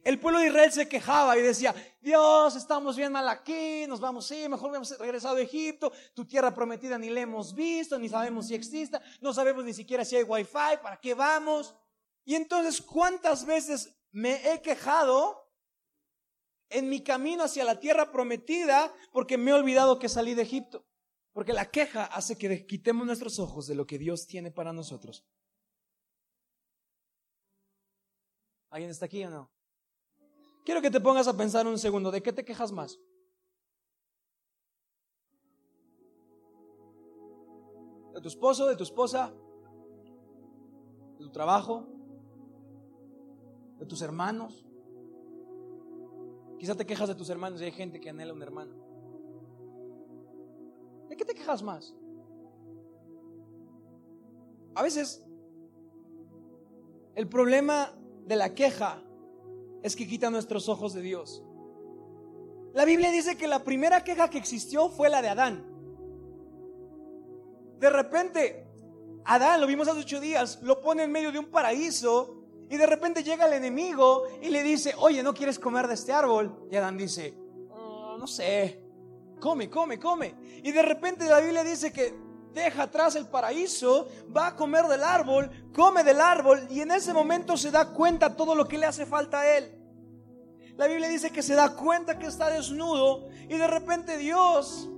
El 0.05 0.21
pueblo 0.21 0.39
de 0.39 0.47
Israel 0.47 0.71
se 0.71 0.89
quejaba 0.89 1.37
y 1.37 1.43
decía, 1.43 1.75
Dios, 2.01 2.55
estamos 2.55 2.97
bien 2.97 3.11
mal 3.11 3.29
aquí, 3.29 3.85
nos 3.89 3.99
vamos, 3.99 4.29
sí, 4.29 4.49
mejor 4.49 4.75
hemos 4.75 4.97
regresado 4.97 5.37
a 5.37 5.41
Egipto, 5.41 5.93
tu 6.15 6.25
tierra 6.25 6.55
prometida 6.55 6.97
ni 6.97 7.11
la 7.11 7.23
hemos 7.23 7.53
visto, 7.53 7.99
ni 7.99 8.09
sabemos 8.09 8.47
si 8.47 8.55
exista, 8.55 9.03
no 9.21 9.35
sabemos 9.35 9.65
ni 9.65 9.75
siquiera 9.75 10.05
si 10.05 10.15
hay 10.15 10.23
wifi, 10.23 10.79
¿para 10.81 11.01
qué 11.01 11.15
vamos? 11.15 11.75
Y 12.25 12.37
entonces, 12.37 12.81
¿cuántas 12.81 13.45
veces 13.45 13.99
me 14.13 14.53
he 14.53 14.63
quejado 14.63 15.48
en 16.71 16.89
mi 16.89 17.03
camino 17.03 17.45
hacia 17.45 17.65
la 17.65 17.79
tierra 17.81 18.11
prometida 18.11 18.93
porque 19.13 19.39
me 19.39 19.51
he 19.51 19.55
olvidado 19.55 19.99
que 19.99 20.09
salí 20.09 20.35
de 20.35 20.43
Egipto. 20.43 20.87
Porque 21.33 21.53
la 21.53 21.71
queja 21.71 22.05
hace 22.05 22.37
que 22.37 22.67
quitemos 22.67 23.07
nuestros 23.07 23.39
ojos 23.39 23.67
de 23.67 23.75
lo 23.75 23.87
que 23.87 23.99
Dios 23.99 24.27
tiene 24.27 24.51
para 24.51 24.73
nosotros. 24.73 25.25
¿Alguien 28.71 28.91
está 28.91 29.07
aquí 29.07 29.25
o 29.25 29.31
no? 29.31 29.51
Quiero 30.65 30.83
que 30.83 30.91
te 30.91 31.01
pongas 31.01 31.29
a 31.29 31.37
pensar 31.37 31.67
un 31.67 31.79
segundo, 31.79 32.11
¿de 32.11 32.23
qué 32.23 32.33
te 32.33 32.45
quejas 32.45 32.73
más? 32.73 32.99
¿De 38.13 38.21
tu 38.21 38.29
esposo, 38.29 38.67
de 38.67 38.77
tu 38.77 38.83
esposa? 38.83 39.33
¿De 41.19 41.25
tu 41.25 41.31
trabajo? 41.31 41.87
¿De 43.79 43.87
tus 43.87 44.03
hermanos? 44.03 44.68
Quizá 46.59 46.75
te 46.75 46.85
quejas 46.85 47.09
de 47.09 47.15
tus 47.15 47.31
hermanos 47.31 47.61
y 47.61 47.65
hay 47.65 47.73
gente 47.73 48.01
que 48.01 48.11
anhela 48.11 48.33
un 48.33 48.43
hermano. 48.43 48.89
qué 51.17 51.25
te 51.25 51.35
quejas 51.35 51.63
más? 51.63 51.97
A 54.77 54.83
veces 54.83 55.27
el 57.17 57.29
problema 57.29 57.93
de 58.27 58.37
la 58.37 58.55
queja 58.55 59.03
es 59.83 59.97
que 59.97 60.07
quita 60.07 60.31
nuestros 60.31 60.69
ojos 60.69 60.95
de 60.95 61.03
Dios. 61.03 61.43
La 62.75 62.85
Biblia 62.85 63.11
dice 63.11 63.37
que 63.37 63.49
la 63.49 63.65
primera 63.65 64.05
queja 64.05 64.31
que 64.31 64.39
existió 64.39 64.89
fue 64.89 65.09
la 65.09 65.21
de 65.23 65.29
Adán. 65.29 65.65
De 67.81 67.91
repente, 67.91 68.69
Adán, 69.25 69.61
lo 69.61 69.67
vimos 69.67 69.89
hace 69.89 70.01
ocho 70.01 70.21
días, 70.21 70.63
lo 70.63 70.81
pone 70.81 71.03
en 71.03 71.11
medio 71.11 71.33
de 71.33 71.41
un 71.41 71.47
paraíso 71.47 72.38
y 72.71 72.77
de 72.77 72.87
repente 72.87 73.23
llega 73.23 73.47
el 73.47 73.55
enemigo 73.55 74.25
y 74.43 74.51
le 74.51 74.63
dice, 74.63 74.95
oye, 74.99 75.23
¿no 75.23 75.33
quieres 75.33 75.59
comer 75.59 75.87
de 75.89 75.95
este 75.95 76.13
árbol? 76.13 76.69
Y 76.71 76.77
Adán 76.77 76.99
dice, 76.99 77.35
oh, 77.71 78.17
no 78.19 78.27
sé, 78.27 78.83
come, 79.41 79.71
come, 79.71 79.99
come. 79.99 80.35
Y 80.63 80.73
de 80.73 80.83
repente 80.83 81.27
la 81.27 81.41
Biblia 81.41 81.65
dice 81.65 81.93
que 81.93 82.15
deja 82.53 82.85
atrás 82.85 83.17
el 83.17 83.27
paraíso, 83.27 84.09
va 84.37 84.49
a 84.49 84.57
comer 84.57 84.87
del 84.87 85.03
árbol, 85.03 85.51
come 85.75 86.05
del 86.05 86.21
árbol 86.21 86.67
y 86.71 86.81
en 86.81 86.91
ese 86.91 87.15
momento 87.15 87.57
se 87.57 87.71
da 87.71 87.93
cuenta 87.93 88.37
todo 88.37 88.55
lo 88.55 88.69
que 88.69 88.79
le 88.79 88.87
hace 88.87 89.07
falta 89.07 89.41
a 89.41 89.57
él. 89.57 89.75
La 90.77 90.87
Biblia 90.87 91.09
dice 91.09 91.31
que 91.31 91.43
se 91.43 91.55
da 91.55 91.75
cuenta 91.75 92.19
que 92.19 92.27
está 92.27 92.51
desnudo 92.51 93.29
y 93.49 93.57
de 93.57 93.67
repente 93.67 94.17
Dios 94.19 94.89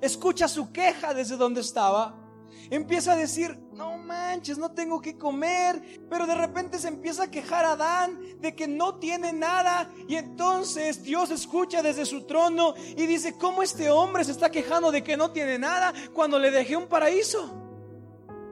escucha 0.00 0.48
su 0.48 0.72
queja 0.72 1.14
desde 1.14 1.36
donde 1.36 1.60
estaba 1.60 2.25
empieza 2.70 3.12
a 3.12 3.16
decir, 3.16 3.58
no 3.72 3.96
manches, 3.98 4.58
no 4.58 4.72
tengo 4.72 5.00
que 5.00 5.16
comer, 5.16 6.00
pero 6.08 6.26
de 6.26 6.34
repente 6.34 6.78
se 6.78 6.88
empieza 6.88 7.24
a 7.24 7.30
quejar 7.30 7.64
a 7.64 7.72
Adán 7.72 8.18
de 8.40 8.54
que 8.54 8.66
no 8.66 8.96
tiene 8.96 9.32
nada 9.32 9.90
y 10.08 10.16
entonces 10.16 11.02
Dios 11.02 11.30
escucha 11.30 11.82
desde 11.82 12.06
su 12.06 12.26
trono 12.26 12.74
y 12.76 13.06
dice, 13.06 13.36
¿cómo 13.36 13.62
este 13.62 13.90
hombre 13.90 14.24
se 14.24 14.32
está 14.32 14.50
quejando 14.50 14.90
de 14.90 15.02
que 15.02 15.16
no 15.16 15.32
tiene 15.32 15.58
nada 15.58 15.92
cuando 16.12 16.38
le 16.38 16.50
dejé 16.50 16.76
un 16.76 16.88
paraíso? 16.88 17.62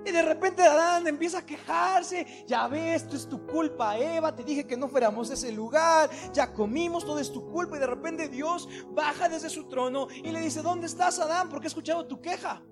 Y 0.06 0.10
de 0.10 0.22
repente 0.22 0.62
Adán 0.62 1.06
empieza 1.06 1.38
a 1.38 1.46
quejarse, 1.46 2.44
ya 2.46 2.68
ves, 2.68 3.02
esto 3.02 3.16
es 3.16 3.26
tu 3.26 3.46
culpa, 3.46 3.96
Eva, 3.96 4.34
te 4.34 4.44
dije 4.44 4.66
que 4.66 4.76
no 4.76 4.88
fuéramos 4.88 5.30
a 5.30 5.34
ese 5.34 5.50
lugar, 5.50 6.10
ya 6.32 6.52
comimos, 6.52 7.06
todo 7.06 7.18
es 7.18 7.32
tu 7.32 7.50
culpa. 7.50 7.76
Y 7.76 7.80
de 7.80 7.86
repente 7.86 8.28
Dios 8.28 8.68
baja 8.90 9.28
desde 9.30 9.48
su 9.48 9.66
trono 9.66 10.08
y 10.10 10.30
le 10.30 10.40
dice, 10.40 10.60
¿dónde 10.60 10.86
estás 10.86 11.18
Adán? 11.18 11.48
Porque 11.48 11.66
he 11.66 11.68
escuchado 11.68 12.06
tu 12.06 12.20
queja. 12.20 12.62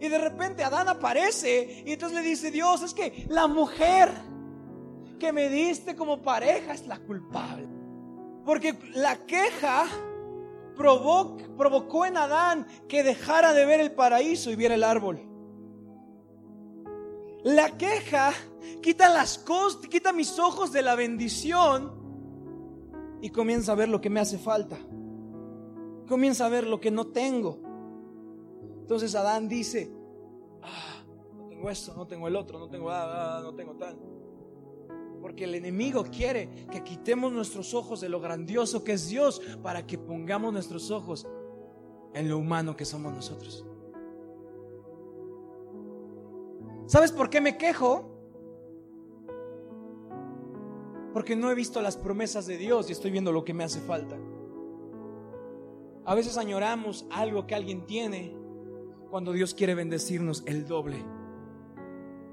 Y 0.00 0.08
de 0.08 0.18
repente 0.18 0.62
Adán 0.62 0.88
aparece 0.88 1.82
y 1.86 1.92
entonces 1.92 2.18
le 2.18 2.28
dice 2.28 2.50
Dios, 2.50 2.82
es 2.82 2.92
que 2.92 3.26
la 3.28 3.46
mujer 3.46 4.10
que 5.18 5.32
me 5.32 5.48
diste 5.48 5.96
como 5.96 6.22
pareja 6.22 6.74
es 6.74 6.86
la 6.86 6.98
culpable. 6.98 7.66
Porque 8.44 8.78
la 8.94 9.26
queja 9.26 9.86
provocó, 10.76 12.04
en 12.04 12.16
Adán 12.16 12.66
que 12.88 13.02
dejara 13.02 13.52
de 13.52 13.64
ver 13.64 13.80
el 13.80 13.92
paraíso 13.92 14.50
y 14.50 14.56
viera 14.56 14.74
el 14.74 14.84
árbol. 14.84 15.22
La 17.42 17.76
queja 17.76 18.32
quita 18.82 19.08
las 19.08 19.38
cosas, 19.38 19.86
quita 19.88 20.12
mis 20.12 20.38
ojos 20.38 20.72
de 20.72 20.82
la 20.82 20.94
bendición 20.94 21.92
y 23.22 23.30
comienza 23.30 23.72
a 23.72 23.74
ver 23.76 23.88
lo 23.88 24.00
que 24.00 24.10
me 24.10 24.20
hace 24.20 24.38
falta. 24.38 24.76
Comienza 26.06 26.46
a 26.46 26.48
ver 26.48 26.66
lo 26.66 26.80
que 26.80 26.90
no 26.90 27.06
tengo. 27.08 27.65
Entonces 28.86 29.16
Adán 29.16 29.48
dice, 29.48 29.90
ah, 30.62 31.02
no 31.36 31.48
tengo 31.48 31.68
esto, 31.68 31.92
no 31.96 32.06
tengo 32.06 32.28
el 32.28 32.36
otro, 32.36 32.56
no 32.56 32.68
tengo 32.68 32.88
nada, 32.88 33.42
no 33.42 33.52
tengo 33.52 33.74
tal. 33.74 33.98
Porque 35.20 35.42
el 35.42 35.56
enemigo 35.56 36.04
quiere 36.04 36.68
que 36.70 36.84
quitemos 36.84 37.32
nuestros 37.32 37.74
ojos 37.74 38.00
de 38.00 38.08
lo 38.08 38.20
grandioso 38.20 38.84
que 38.84 38.92
es 38.92 39.08
Dios 39.08 39.42
para 39.60 39.84
que 39.88 39.98
pongamos 39.98 40.52
nuestros 40.52 40.92
ojos 40.92 41.26
en 42.14 42.28
lo 42.28 42.38
humano 42.38 42.76
que 42.76 42.84
somos 42.84 43.12
nosotros. 43.12 43.66
¿Sabes 46.86 47.10
por 47.10 47.28
qué 47.28 47.40
me 47.40 47.58
quejo? 47.58 48.08
Porque 51.12 51.34
no 51.34 51.50
he 51.50 51.56
visto 51.56 51.82
las 51.82 51.96
promesas 51.96 52.46
de 52.46 52.56
Dios 52.56 52.88
y 52.88 52.92
estoy 52.92 53.10
viendo 53.10 53.32
lo 53.32 53.44
que 53.44 53.52
me 53.52 53.64
hace 53.64 53.80
falta. 53.80 54.16
A 56.04 56.14
veces 56.14 56.36
añoramos 56.36 57.04
algo 57.10 57.48
que 57.48 57.56
alguien 57.56 57.84
tiene 57.84 58.45
cuando 59.10 59.32
Dios 59.32 59.54
quiere 59.54 59.74
bendecirnos 59.74 60.42
el 60.46 60.66
doble. 60.66 61.04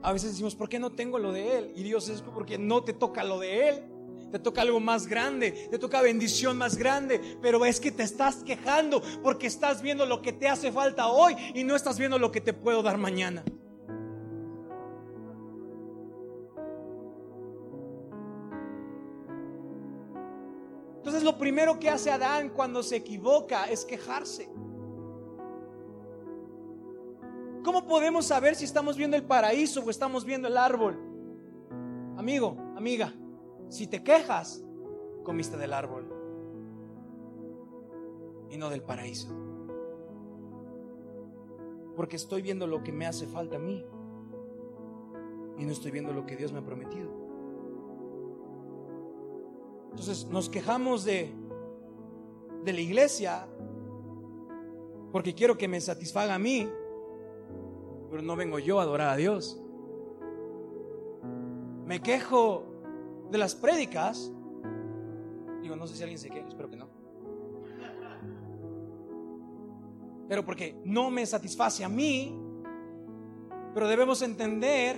A 0.01 0.11
veces 0.11 0.31
decimos, 0.31 0.55
¿por 0.55 0.67
qué 0.67 0.79
no 0.79 0.91
tengo 0.91 1.17
lo 1.17 1.31
de 1.31 1.57
Él? 1.57 1.73
Y 1.75 1.83
Dios 1.83 2.09
es 2.09 2.21
porque 2.21 2.57
no 2.57 2.83
te 2.83 2.93
toca 2.93 3.23
lo 3.23 3.39
de 3.39 3.69
Él. 3.69 3.83
Te 4.31 4.39
toca 4.39 4.63
algo 4.63 4.79
más 4.79 5.05
grande, 5.05 5.51
te 5.69 5.77
toca 5.77 6.01
bendición 6.01 6.57
más 6.57 6.75
grande, 6.75 7.21
pero 7.39 7.63
es 7.65 7.79
que 7.79 7.91
te 7.91 8.01
estás 8.01 8.37
quejando 8.37 8.99
porque 9.21 9.45
estás 9.45 9.83
viendo 9.83 10.07
lo 10.07 10.23
que 10.23 10.33
te 10.33 10.47
hace 10.47 10.71
falta 10.71 11.07
hoy 11.07 11.35
y 11.53 11.63
no 11.63 11.75
estás 11.75 11.99
viendo 11.99 12.17
lo 12.17 12.31
que 12.31 12.41
te 12.41 12.51
puedo 12.51 12.81
dar 12.81 12.97
mañana. 12.97 13.43
Entonces 20.97 21.23
lo 21.23 21.37
primero 21.37 21.79
que 21.79 21.89
hace 21.89 22.09
Adán 22.09 22.49
cuando 22.49 22.81
se 22.81 22.95
equivoca 22.95 23.65
es 23.65 23.85
quejarse. 23.85 24.49
¿Cómo 27.63 27.85
podemos 27.85 28.25
saber 28.25 28.55
si 28.55 28.65
estamos 28.65 28.97
viendo 28.97 29.15
el 29.15 29.23
paraíso 29.23 29.81
o 29.81 29.89
estamos 29.89 30.25
viendo 30.25 30.49
el 30.49 30.57
árbol? 30.57 30.99
Amigo, 32.17 32.57
amiga, 32.75 33.13
si 33.69 33.87
te 33.87 34.03
quejas, 34.03 34.61
comiste 35.23 35.55
del 35.55 35.71
árbol 35.71 36.05
y 38.49 38.57
no 38.57 38.69
del 38.69 38.83
paraíso. 38.83 39.29
Porque 41.95 42.17
estoy 42.17 42.41
viendo 42.41 42.67
lo 42.67 42.83
que 42.83 42.91
me 42.91 43.05
hace 43.05 43.27
falta 43.27 43.55
a 43.55 43.59
mí 43.59 43.85
y 45.57 45.63
no 45.63 45.71
estoy 45.71 45.91
viendo 45.91 46.11
lo 46.11 46.25
que 46.25 46.35
Dios 46.35 46.51
me 46.51 46.59
ha 46.59 46.65
prometido. 46.65 47.09
Entonces 49.91 50.25
nos 50.25 50.49
quejamos 50.49 51.05
de, 51.05 51.33
de 52.65 52.73
la 52.73 52.81
iglesia 52.81 53.47
porque 55.13 55.33
quiero 55.33 55.57
que 55.57 55.69
me 55.69 55.79
satisfaga 55.79 56.33
a 56.33 56.39
mí 56.39 56.67
pero 58.13 58.21
no 58.21 58.35
vengo 58.35 58.59
yo 58.59 58.79
a 58.79 58.83
adorar 58.83 59.09
a 59.09 59.15
Dios. 59.15 59.59
Me 61.83 61.99
quejo 61.99 62.63
de 63.31 63.39
las 63.39 63.55
prédicas. 63.55 64.31
Digo, 65.63 65.75
no 65.75 65.87
sé 65.87 65.95
si 65.95 66.03
alguien 66.03 66.19
se 66.19 66.29
queja, 66.29 66.47
espero 66.47 66.69
que 66.69 66.77
no. 66.77 66.87
Pero 70.29 70.45
porque 70.45 70.79
no 70.85 71.09
me 71.09 71.25
satisface 71.25 71.83
a 71.83 71.89
mí, 71.89 72.39
pero 73.73 73.87
debemos 73.87 74.21
entender 74.21 74.95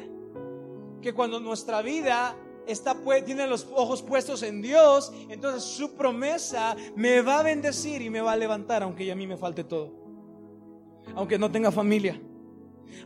que 1.01 1.13
cuando 1.13 1.39
nuestra 1.39 1.81
vida 1.81 2.35
está 2.67 2.97
tiene 3.25 3.47
los 3.47 3.65
ojos 3.77 4.01
puestos 4.01 4.43
en 4.43 4.61
Dios, 4.61 5.13
entonces 5.29 5.63
su 5.63 5.95
promesa 5.95 6.75
me 6.97 7.21
va 7.21 7.39
a 7.39 7.43
bendecir 7.43 8.01
y 8.01 8.09
me 8.09 8.19
va 8.19 8.33
a 8.33 8.35
levantar 8.35 8.83
aunque 8.83 9.09
a 9.09 9.15
mí 9.15 9.25
me 9.25 9.37
falte 9.37 9.63
todo. 9.63 9.93
Aunque 11.15 11.39
no 11.39 11.49
tenga 11.49 11.71
familia, 11.71 12.19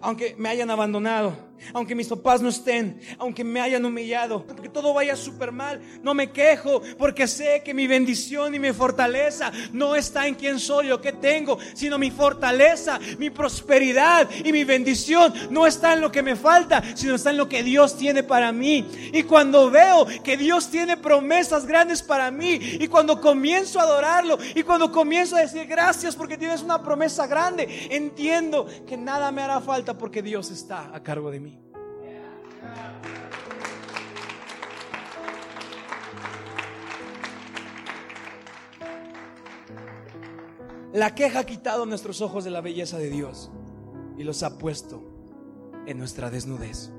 aunque 0.01 0.35
me 0.37 0.49
hayan 0.49 0.69
abandonado, 0.69 1.48
aunque 1.74 1.95
mis 1.95 2.08
papás 2.08 2.41
no 2.41 2.50
estén, 2.50 3.00
aunque 3.17 3.43
me 3.43 3.62
hayan 3.62 3.86
humillado, 3.86 4.45
porque 4.45 4.69
todo 4.69 4.93
vaya 4.93 5.15
súper 5.15 5.52
mal, 5.52 5.82
no 6.02 6.13
me 6.13 6.32
quejo, 6.32 6.82
porque 6.98 7.28
sé 7.28 7.62
que 7.63 7.74
mi 7.74 7.88
bendición 7.88 8.56
y 8.56 8.60
mi 8.60 8.72
fortaleza 8.74 9.52
no 9.74 9.95
está 9.95 10.28
en 10.28 10.36
quién 10.36 10.60
soy 10.60 10.91
o 10.91 11.02
qué 11.02 11.13
tengo, 11.13 11.58
sino 11.74 11.98
mi 11.98 12.12
fortaleza, 12.12 13.00
mi 13.17 13.30
prosperidad 13.30 14.30
y 14.43 14.52
mi 14.52 14.63
bendición 14.63 15.34
no 15.50 15.65
está 15.65 15.93
en 15.93 16.02
lo 16.02 16.12
que 16.12 16.24
me 16.24 16.36
falta, 16.36 16.84
sino 16.95 17.15
está 17.15 17.32
en 17.32 17.38
lo 17.38 17.50
que 17.50 17.63
Dios 17.63 17.98
tiene 17.98 18.24
para 18.24 18.52
mí. 18.52 18.86
Y 19.13 19.24
cuando 19.24 19.69
veo 19.69 20.06
que 20.24 20.38
Dios 20.38 20.69
tiene 20.69 20.98
promesas 20.98 21.65
grandes 21.65 22.02
para 22.02 22.32
mí, 22.32 22.60
y 22.80 22.88
cuando 22.88 23.19
comienzo 23.19 23.80
a 23.80 23.84
adorarlo, 23.84 24.38
y 24.56 24.63
cuando 24.63 24.91
comienzo 24.91 25.36
a 25.36 25.41
decir 25.41 25.65
gracias 25.65 26.15
porque 26.15 26.38
tienes 26.38 26.62
una 26.62 26.82
promesa 26.82 27.28
grande, 27.28 27.88
entiendo 27.89 28.67
que 28.88 28.98
nada 28.98 29.32
me 29.32 29.41
hará 29.41 29.62
falta 29.62 29.98
porque 29.98 30.22
Dios 30.22 30.52
está 30.52 30.93
a 30.93 31.02
cargo 31.02 31.32
de 31.32 31.39
mí. 31.39 31.48
La 40.93 41.13
queja 41.13 41.39
ha 41.39 41.45
quitado 41.45 41.86
nuestros 41.86 42.19
ojos 42.21 42.43
de 42.43 42.49
la 42.49 42.62
belleza 42.62 42.97
de 42.97 43.10
Dios 43.10 43.51
y 44.17 44.23
los 44.23 44.43
ha 44.43 44.58
puesto 44.58 45.01
en 45.86 45.97
nuestra 45.97 46.29
desnudez. 46.29 46.91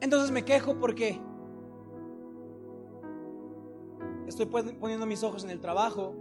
Entonces 0.00 0.30
me 0.30 0.44
quejo 0.44 0.78
porque 0.78 1.18
estoy 4.26 4.46
poniendo 4.46 5.06
mis 5.06 5.22
ojos 5.22 5.44
en 5.44 5.50
el 5.50 5.60
trabajo, 5.60 6.14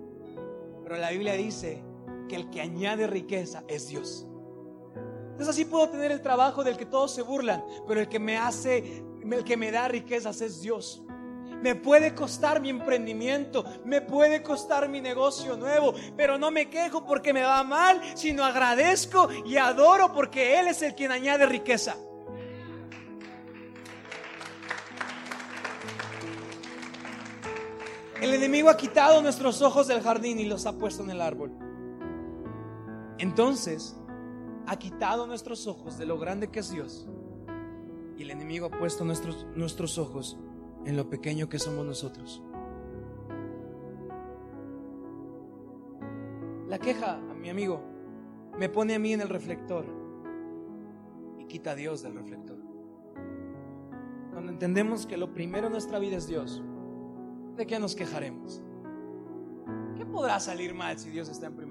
pero 0.84 0.98
la 0.98 1.12
Biblia 1.12 1.34
dice 1.34 1.84
que 2.30 2.36
el 2.38 2.50
que 2.50 2.62
añade 2.62 3.08
riqueza 3.08 3.64
es 3.68 3.88
Dios. 3.88 4.26
Entonces 5.42 5.60
así 5.60 5.66
puedo 5.72 5.90
tener 5.90 6.12
el 6.12 6.22
trabajo 6.22 6.64
del 6.64 6.78
que 6.78 6.86
todos 6.86 7.16
se 7.16 7.24
burlan, 7.24 7.66
pero 7.88 8.00
el 8.00 8.08
que 8.08 8.20
me 8.20 8.38
hace, 8.38 9.04
el 9.24 9.44
que 9.44 9.58
me 9.58 9.72
da 9.72 9.88
riquezas 9.88 10.40
es 10.40 10.62
Dios. 10.62 11.02
Me 11.64 11.74
puede 11.74 12.14
costar 12.14 12.62
mi 12.62 12.70
emprendimiento, 12.70 13.66
me 13.84 14.02
puede 14.02 14.44
costar 14.44 14.88
mi 14.88 15.02
negocio 15.02 15.58
nuevo, 15.58 15.96
pero 16.16 16.38
no 16.38 16.52
me 16.52 16.70
quejo 16.70 17.08
porque 17.08 17.34
me 17.34 17.42
va 17.42 17.64
mal, 17.64 18.00
sino 18.14 18.44
agradezco 18.44 19.30
y 19.44 19.58
adoro 19.58 20.14
porque 20.14 20.60
Él 20.60 20.68
es 20.68 20.84
el 20.84 20.94
quien 20.94 21.12
añade 21.12 21.48
riqueza. 21.48 21.96
El 28.22 28.32
enemigo 28.32 28.70
ha 28.70 28.78
quitado 28.78 29.24
nuestros 29.24 29.60
ojos 29.64 29.88
del 29.88 30.04
jardín 30.04 30.40
y 30.40 30.46
los 30.46 30.68
ha 30.68 30.78
puesto 30.78 31.02
en 31.02 31.10
el 31.10 31.20
árbol. 31.20 31.52
Entonces, 33.18 33.96
ha 34.67 34.78
quitado 34.78 35.28
nuestros 35.28 35.67
ojos 35.67 35.97
de 35.97 36.06
lo 36.06 36.17
grande 36.17 36.47
que 36.50 36.60
es 36.60 36.71
Dios. 36.71 37.08
Y 38.17 38.24
el 38.24 38.32
enemigo 38.32 38.67
ha 38.67 38.71
puesto 38.71 39.04
nuestros, 39.04 39.45
nuestros 39.56 39.97
ojos 39.97 40.38
en 40.86 40.97
lo 40.97 41.10
pequeño 41.10 41.50
que 41.50 41.60
somos 41.60 41.86
nosotros. 41.86 42.43
La 46.67 46.80
queja, 46.80 47.17
mi 47.17 47.50
amigo, 47.50 47.82
me 48.58 48.69
pone 48.69 48.95
a 48.95 49.00
mí 49.00 49.13
en 49.13 49.21
el 49.21 49.30
reflector 49.30 49.86
y 51.39 51.45
quita 51.45 51.71
a 51.71 51.76
Dios 51.76 52.02
del 52.02 52.15
reflector. 52.15 52.58
Cuando 54.32 54.52
entendemos 54.52 55.06
que 55.06 55.17
lo 55.17 55.34
primero 55.34 55.67
en 55.67 55.74
nuestra 55.74 56.00
vida 56.00 56.17
es 56.17 56.28
Dios, 56.28 56.63
¿de 57.58 57.65
qué 57.65 57.80
nos 57.80 57.95
quejaremos? 57.95 58.62
¿Qué 59.97 60.06
podrá 60.06 60.39
salir 60.39 60.74
mal 60.74 60.97
si 60.97 61.10
Dios 61.10 61.30
está 61.30 61.47
en 61.47 61.56
primer 61.56 61.71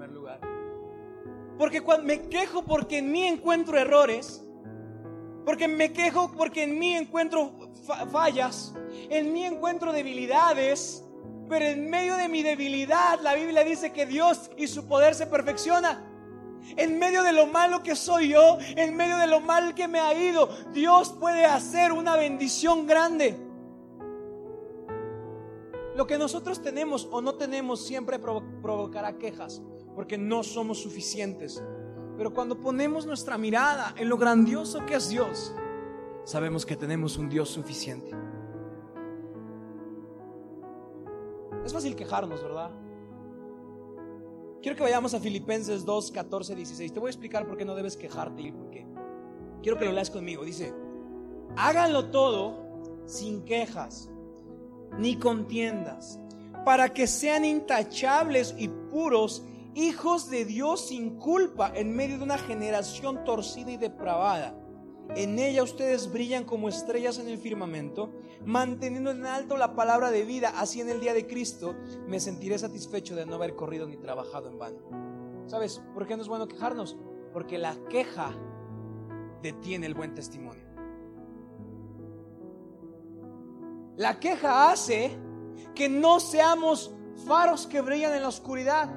Porque 1.61 1.81
cuando 1.81 2.07
me 2.07 2.27
quejo 2.27 2.63
porque 2.63 2.97
en 2.97 3.11
mí 3.11 3.23
encuentro 3.23 3.77
errores, 3.77 4.43
porque 5.45 5.67
me 5.67 5.93
quejo 5.93 6.31
porque 6.31 6.63
en 6.63 6.79
mí 6.79 6.95
encuentro 6.95 7.53
fallas, 8.11 8.73
en 9.11 9.31
mí 9.31 9.45
encuentro 9.45 9.93
debilidades, 9.93 11.05
pero 11.47 11.65
en 11.65 11.87
medio 11.87 12.17
de 12.17 12.29
mi 12.29 12.41
debilidad 12.41 13.19
la 13.21 13.35
Biblia 13.35 13.63
dice 13.63 13.93
que 13.93 14.07
Dios 14.07 14.49
y 14.57 14.65
su 14.65 14.87
poder 14.87 15.13
se 15.13 15.27
perfecciona. 15.27 16.03
En 16.77 16.97
medio 16.97 17.21
de 17.21 17.31
lo 17.31 17.45
malo 17.45 17.83
que 17.83 17.95
soy 17.95 18.29
yo, 18.29 18.57
en 18.75 18.95
medio 18.95 19.17
de 19.17 19.27
lo 19.27 19.39
mal 19.39 19.75
que 19.75 19.87
me 19.87 19.99
ha 19.99 20.15
ido, 20.15 20.49
Dios 20.73 21.15
puede 21.19 21.45
hacer 21.45 21.91
una 21.91 22.15
bendición 22.15 22.87
grande. 22.87 23.37
Lo 25.95 26.07
que 26.07 26.17
nosotros 26.17 26.63
tenemos 26.63 27.07
o 27.11 27.21
no 27.21 27.35
tenemos 27.35 27.85
siempre 27.85 28.17
provocará 28.17 29.19
quejas, 29.19 29.61
porque 29.95 30.17
no 30.17 30.43
somos 30.43 30.79
suficientes. 30.79 31.63
Pero 32.17 32.33
cuando 32.33 32.59
ponemos 32.59 33.05
nuestra 33.05 33.37
mirada 33.37 33.93
en 33.97 34.09
lo 34.09 34.17
grandioso 34.17 34.85
que 34.85 34.95
es 34.95 35.09
Dios, 35.09 35.53
sabemos 36.23 36.65
que 36.65 36.75
tenemos 36.75 37.17
un 37.17 37.29
Dios 37.29 37.49
suficiente. 37.49 38.11
Es 41.65 41.73
fácil 41.73 41.95
quejarnos, 41.95 42.41
¿verdad? 42.41 42.71
Quiero 44.61 44.77
que 44.77 44.83
vayamos 44.83 45.13
a 45.13 45.19
Filipenses 45.19 45.85
2, 45.85 46.11
14, 46.11 46.55
16. 46.55 46.93
Te 46.93 46.99
voy 46.99 47.07
a 47.07 47.11
explicar 47.11 47.47
por 47.47 47.57
qué 47.57 47.65
no 47.65 47.73
debes 47.75 47.97
quejarte 47.97 48.41
y 48.41 48.51
por 48.51 48.69
qué. 48.69 48.85
Quiero 49.63 49.77
que 49.77 49.85
lo 49.85 49.91
leas 49.91 50.09
conmigo. 50.09 50.43
Dice, 50.43 50.73
háganlo 51.55 52.11
todo 52.11 53.03
sin 53.05 53.43
quejas 53.43 54.09
ni 54.97 55.17
contiendas, 55.17 56.19
para 56.65 56.93
que 56.93 57.07
sean 57.07 57.45
intachables 57.45 58.53
y 58.57 58.67
puros, 58.67 59.43
hijos 59.75 60.29
de 60.29 60.45
Dios 60.45 60.87
sin 60.87 61.17
culpa 61.17 61.71
en 61.75 61.95
medio 61.95 62.17
de 62.17 62.23
una 62.23 62.37
generación 62.37 63.23
torcida 63.23 63.71
y 63.71 63.77
depravada. 63.77 64.57
En 65.15 65.39
ella 65.39 65.63
ustedes 65.63 66.11
brillan 66.11 66.45
como 66.45 66.69
estrellas 66.69 67.17
en 67.17 67.27
el 67.27 67.37
firmamento, 67.37 68.11
manteniendo 68.45 69.11
en 69.11 69.25
alto 69.25 69.57
la 69.57 69.75
palabra 69.75 70.09
de 70.09 70.23
vida. 70.23 70.53
Así 70.55 70.79
en 70.79 70.89
el 70.89 71.01
día 71.01 71.13
de 71.13 71.27
Cristo 71.27 71.75
me 72.07 72.19
sentiré 72.19 72.57
satisfecho 72.57 73.15
de 73.15 73.25
no 73.25 73.35
haber 73.35 73.55
corrido 73.55 73.87
ni 73.87 73.97
trabajado 73.97 74.49
en 74.49 74.57
vano. 74.57 74.79
¿Sabes 75.47 75.81
por 75.93 76.07
qué 76.07 76.15
no 76.15 76.21
es 76.21 76.29
bueno 76.29 76.47
quejarnos? 76.47 76.97
Porque 77.33 77.57
la 77.57 77.75
queja 77.89 78.33
detiene 79.41 79.85
el 79.85 79.95
buen 79.95 80.13
testimonio. 80.15 80.63
La 83.97 84.19
queja 84.19 84.71
hace 84.71 85.17
que 85.75 85.89
no 85.89 86.19
seamos 86.19 86.95
faros 87.25 87.67
que 87.67 87.81
brillan 87.81 88.13
en 88.13 88.21
la 88.21 88.29
oscuridad. 88.29 88.89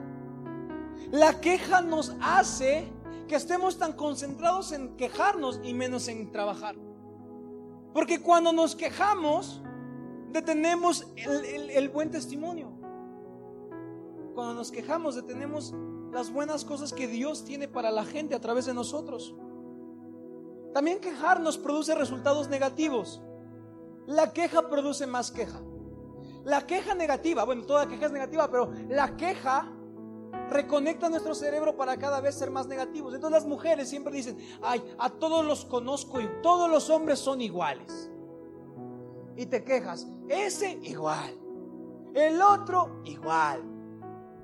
La 1.15 1.41
queja 1.41 1.81
nos 1.81 2.13
hace 2.21 2.91
que 3.29 3.37
estemos 3.37 3.79
tan 3.79 3.93
concentrados 3.93 4.73
en 4.73 4.97
quejarnos 4.97 5.61
y 5.63 5.73
menos 5.73 6.09
en 6.09 6.33
trabajar. 6.33 6.75
Porque 7.93 8.21
cuando 8.21 8.53
nos 8.53 8.75
quejamos, 8.75 9.63
detenemos 10.33 11.07
el, 11.15 11.89
buen 11.91 12.11
testimonio. 12.11 12.73
Cuando 14.35 14.55
nos 14.55 14.73
quejamos, 14.73 15.15
detenemos 15.15 15.73
las 16.11 16.33
buenas 16.33 16.65
cosas 16.65 16.93
que 16.93 17.07
Dios 17.07 17.45
tiene 17.45 17.69
para 17.69 17.93
la 17.93 18.05
gente 18.05 18.35
a 18.35 18.41
través 18.41 18.67
de 18.67 18.75
nosotros. 18.75 19.37
También 20.73 20.99
quejarnos 20.99 21.59
produce 21.59 21.95
resultados 21.95 22.49
negativos. 22.49 23.23
La 24.09 24.33
queja 24.33 24.69
produce 24.69 25.07
más 25.07 25.31
queja. 25.31 25.63
La 26.43 26.67
queja 26.67 26.97
negativa, 26.97 27.45
bueno, 27.45 27.63
toda 27.63 27.87
queja 27.87 28.07
es 28.07 28.13
negativa, 28.13 28.51
pero 28.51 28.73
la 28.89 29.17
queja 29.17 29.74
reconecta 30.51 31.09
nuestro 31.09 31.35
cerebro 31.35 31.77
para 31.77 31.97
cada 31.97 32.21
vez 32.21 32.35
ser 32.35 32.51
más 32.51 32.67
negativos. 32.67 33.15
Entonces 33.15 33.43
las 33.43 33.49
mujeres 33.49 33.89
siempre 33.89 34.15
dicen, 34.15 34.39
ay, 34.63 34.83
a 34.99 35.11
todos 35.11 35.45
los 35.45 35.65
conozco 35.65 36.21
y 36.21 36.29
todos 36.43 36.71
los 36.71 36.91
hombres 36.91 37.19
son 37.19 37.41
iguales. 37.41 38.11
Y 39.37 39.47
te 39.47 39.65
quejas, 39.65 40.07
ese 40.29 40.79
igual, 40.83 41.35
el 42.15 42.41
otro 42.41 43.03
igual. 43.05 43.63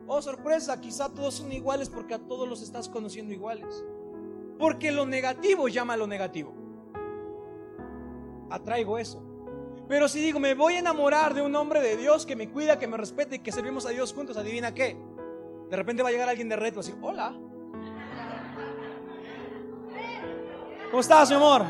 Oh, 0.07 0.21
sorpresa, 0.21 0.81
quizá 0.81 1.09
todos 1.09 1.35
son 1.35 1.53
iguales 1.53 1.89
porque 1.89 2.15
a 2.15 2.19
todos 2.19 2.49
los 2.49 2.63
estás 2.63 2.89
conociendo 2.89 3.33
iguales. 3.33 3.85
Porque 4.59 4.91
lo 4.91 5.07
negativo 5.07 5.69
llama 5.69 5.95
a 5.95 5.97
lo 5.97 6.09
negativo. 6.09 6.53
Atraigo 8.51 8.99
eso. 8.99 9.23
Pero 9.89 10.09
si 10.09 10.21
digo, 10.21 10.39
me 10.39 10.55
voy 10.55 10.75
a 10.75 10.79
enamorar 10.81 11.35
de 11.35 11.43
un 11.43 11.55
hombre 11.57 11.81
de 11.81 11.97
Dios 11.97 12.27
que 12.27 12.37
me 12.37 12.49
cuida, 12.49 12.79
que 12.79 12.87
me 12.87 12.97
respete 12.97 13.37
y 13.37 13.39
que 13.41 13.53
servimos 13.53 13.87
a 13.87 13.91
Dios 13.91 14.13
juntos, 14.13 14.37
adivina 14.37 14.75
qué. 14.75 14.97
De 15.71 15.77
repente 15.77 16.03
va 16.03 16.09
a 16.09 16.13
llegar 16.13 16.29
alguien 16.29 16.49
de 16.49 16.57
reto 16.57 16.81
así, 16.81 16.93
hola. 17.01 17.33
¿Cómo 20.91 21.01
estás, 21.01 21.31
mi 21.31 21.37
amor? 21.37 21.65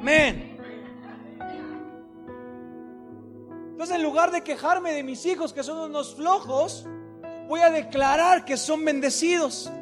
Men. 0.00 0.58
Entonces, 3.72 3.96
en 3.96 4.02
lugar 4.04 4.30
de 4.30 4.42
quejarme 4.44 4.92
de 4.92 5.02
mis 5.02 5.26
hijos 5.26 5.52
que 5.52 5.64
son 5.64 5.78
unos 5.78 6.14
flojos, 6.14 6.86
voy 7.48 7.58
a 7.58 7.70
declarar 7.70 8.44
que 8.44 8.56
son 8.56 8.84
bendecidos. 8.84 9.72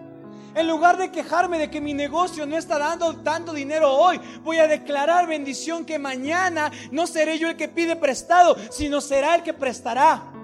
En 0.54 0.66
lugar 0.66 0.96
de 0.96 1.12
quejarme 1.12 1.58
de 1.58 1.70
que 1.70 1.82
mi 1.82 1.92
negocio 1.92 2.46
no 2.46 2.56
está 2.56 2.78
dando 2.78 3.18
tanto 3.18 3.52
dinero 3.52 3.92
hoy, 3.92 4.18
voy 4.42 4.56
a 4.56 4.66
declarar 4.66 5.26
bendición 5.26 5.84
que 5.84 5.98
mañana 5.98 6.72
no 6.90 7.06
seré 7.06 7.38
yo 7.38 7.50
el 7.50 7.56
que 7.56 7.68
pide 7.68 7.94
prestado, 7.94 8.56
sino 8.70 9.02
será 9.02 9.34
el 9.34 9.42
que 9.42 9.52
prestará. 9.52 10.39